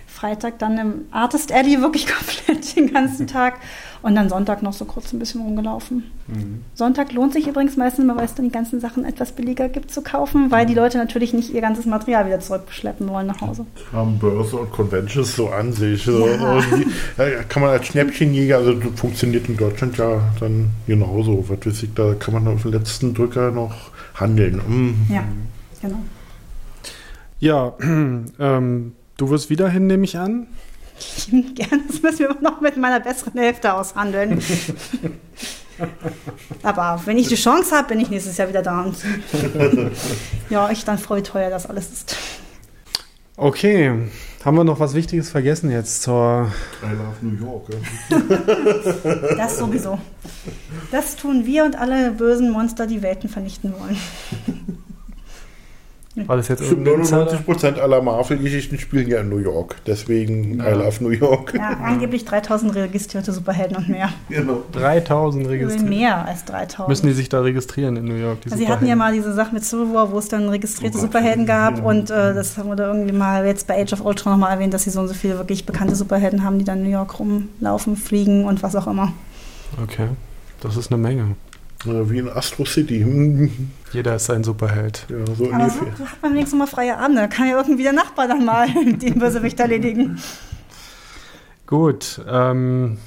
[0.06, 2.06] Freitag dann im Artist Alley wirklich
[2.48, 3.60] komplett den ganzen Tag
[4.02, 6.04] und dann Sonntag noch so kurz ein bisschen rumgelaufen.
[6.76, 9.92] Sonntag lohnt sich übrigens meistens immer, weil es dann die ganzen Sachen etwas billiger gibt
[9.92, 13.66] zu kaufen, weil die Leute natürlich nicht ihr ganzes Material wieder zurückschleppen wollen nach Hause.
[13.92, 16.06] haben Börse und Conventions so an sich.
[16.06, 16.60] Ja.
[17.18, 21.44] Ja, kann man als Schnäppchenjäger, also funktioniert in Deutschland ja dann genauso.
[21.50, 24.62] Was weiß ich, da kann man auf den letzten Drücker noch handeln.
[24.68, 25.12] Mm.
[25.12, 25.24] Ja,
[25.82, 26.00] genau.
[27.40, 27.74] Ja,
[28.40, 30.48] ähm, du wirst wieder hin, nehme ich an.
[31.30, 34.42] Gerne, das müssen wir noch mit meiner besseren Hälfte aushandeln.
[36.64, 38.82] Aber wenn ich die Chance habe, bin ich nächstes Jahr wieder da.
[38.82, 38.98] Und
[40.50, 42.18] ja, ich dann freue teuer, das alles ist.
[43.38, 43.94] Okay,
[44.44, 46.52] haben wir noch was Wichtiges vergessen jetzt zur.
[46.84, 47.68] I love New York.
[47.70, 49.36] Ja.
[49.38, 49.98] Das sowieso.
[50.92, 53.98] Das tun wir und alle bösen Monster, die Welten vernichten wollen.
[56.16, 57.40] War das jetzt irgendein Insider?
[57.48, 59.76] 99% aller Marvel-Geschichten spielen ja in New York.
[59.86, 61.54] Deswegen I love New York.
[61.56, 64.10] Ja, angeblich 3000 registrierte Superhelden und mehr.
[64.28, 64.64] Genau.
[64.72, 65.88] 3000 registriert.
[65.88, 66.90] Mehr als 3000.
[66.90, 68.42] Müssen die sich da registrieren in New York?
[68.42, 70.98] Die Also sie hatten ja mal diese Sache mit Civil War, wo es dann registrierte
[70.98, 71.84] Oh Superhelden gab ja.
[71.84, 74.74] und äh, das haben wir da irgendwie mal jetzt bei Age of Ultron nochmal erwähnt,
[74.74, 77.20] dass sie so und so viele wirklich bekannte Superhelden haben, die dann in New York
[77.20, 79.14] rumlaufen, fliegen und was auch immer.
[79.84, 80.08] Okay,
[80.62, 81.36] das ist eine Menge.
[81.86, 83.06] Ja, Wie in Astro City.
[83.92, 85.06] Jeder ist ein Superheld.
[85.10, 86.10] Ja, so Aber so ungefähr.
[86.12, 89.20] hat man wenigstens mal freie Abende, da kann ja irgendwie der Nachbar dann mal den
[89.20, 90.22] Bösewicht erledigen.
[91.66, 92.98] Gut, ähm,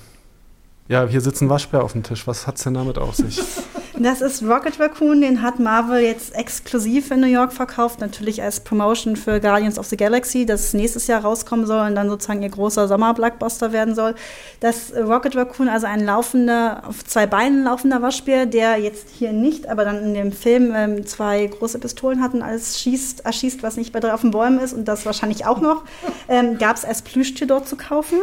[0.89, 2.27] ja, hier sitzt ein Waschbär auf dem Tisch.
[2.27, 3.41] Was hat's denn damit auf sich?
[3.99, 8.61] Das ist Rocket Raccoon, den hat Marvel jetzt exklusiv in New York verkauft, natürlich als
[8.61, 12.49] Promotion für Guardians of the Galaxy, das nächstes Jahr rauskommen soll und dann sozusagen ihr
[12.49, 14.15] großer Sommer-Blockbuster werden soll.
[14.61, 19.69] Das Rocket Raccoon, also ein laufender, auf zwei Beinen laufender Waschbär, der jetzt hier nicht,
[19.69, 23.77] aber dann in dem Film ähm, zwei große Pistolen hat und alles schießt, erschießt, was
[23.77, 25.85] nicht bei drei auf den Bäumen ist und das wahrscheinlich auch noch,
[26.29, 28.17] ähm, gab es als Plüschtier dort zu kaufen.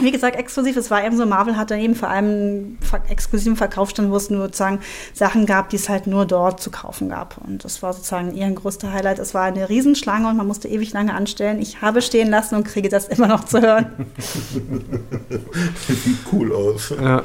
[0.00, 0.76] Wie gesagt, exklusiv.
[0.76, 2.78] Es war eben so, Marvel hatte eben vor allem
[3.08, 4.80] exklusiven Verkaufsstand, wo es nur sozusagen
[5.12, 7.38] Sachen gab, die es halt nur dort zu kaufen gab.
[7.38, 9.18] Und das war sozusagen ihr größter Highlight.
[9.18, 11.60] Es war eine Riesenschlange und man musste ewig lange anstellen.
[11.60, 13.86] Ich habe stehen lassen und kriege das immer noch zu hören.
[15.86, 16.94] Sieht cool aus.
[17.00, 17.22] Ja,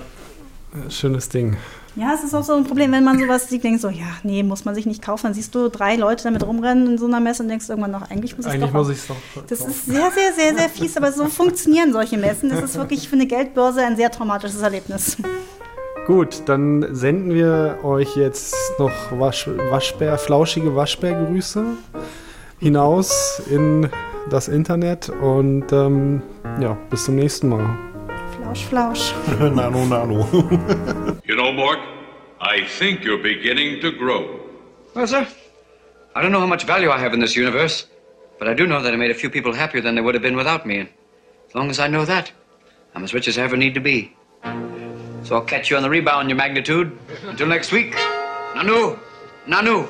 [0.89, 1.57] schönes Ding.
[1.95, 4.43] Ja, es ist auch so ein Problem, wenn man sowas sieht, denkt so, ja, nee,
[4.43, 5.23] muss man sich nicht kaufen.
[5.27, 8.09] Dann siehst du drei Leute damit rumrennen in so einer Messe und denkst irgendwann noch,
[8.09, 9.15] eigentlich muss ich Eigentlich doch muss ich es doch.
[9.47, 12.49] Das ist sehr, sehr, sehr, sehr fies, aber so funktionieren solche Messen.
[12.49, 15.17] Das ist wirklich für eine Geldbörse ein sehr traumatisches Erlebnis.
[16.05, 21.65] Gut, dann senden wir euch jetzt noch Wasch, Waschbär, flauschige Waschbärgrüße
[22.59, 23.89] hinaus in
[24.29, 26.21] das Internet und ähm,
[26.59, 27.94] ja, bis zum nächsten Mal.
[28.45, 29.39] Flausch, Flausch.
[29.55, 31.19] nano, nano.
[31.25, 31.83] You know, Mork,
[32.39, 34.39] I think you're beginning to grow.
[34.93, 35.27] Well, sir,
[36.13, 37.87] I don't know how much value I have in this universe,
[38.37, 40.21] but I do know that I made a few people happier than they would have
[40.21, 40.77] been without me.
[40.79, 40.89] And
[41.47, 42.31] as long as I know that,
[42.93, 44.15] I'm as rich as I ever need to be.
[45.23, 46.95] So I'll catch you on the rebound, your magnitude.
[47.23, 47.93] Until next week,
[48.53, 48.99] Nanu,
[49.47, 49.89] Nanu.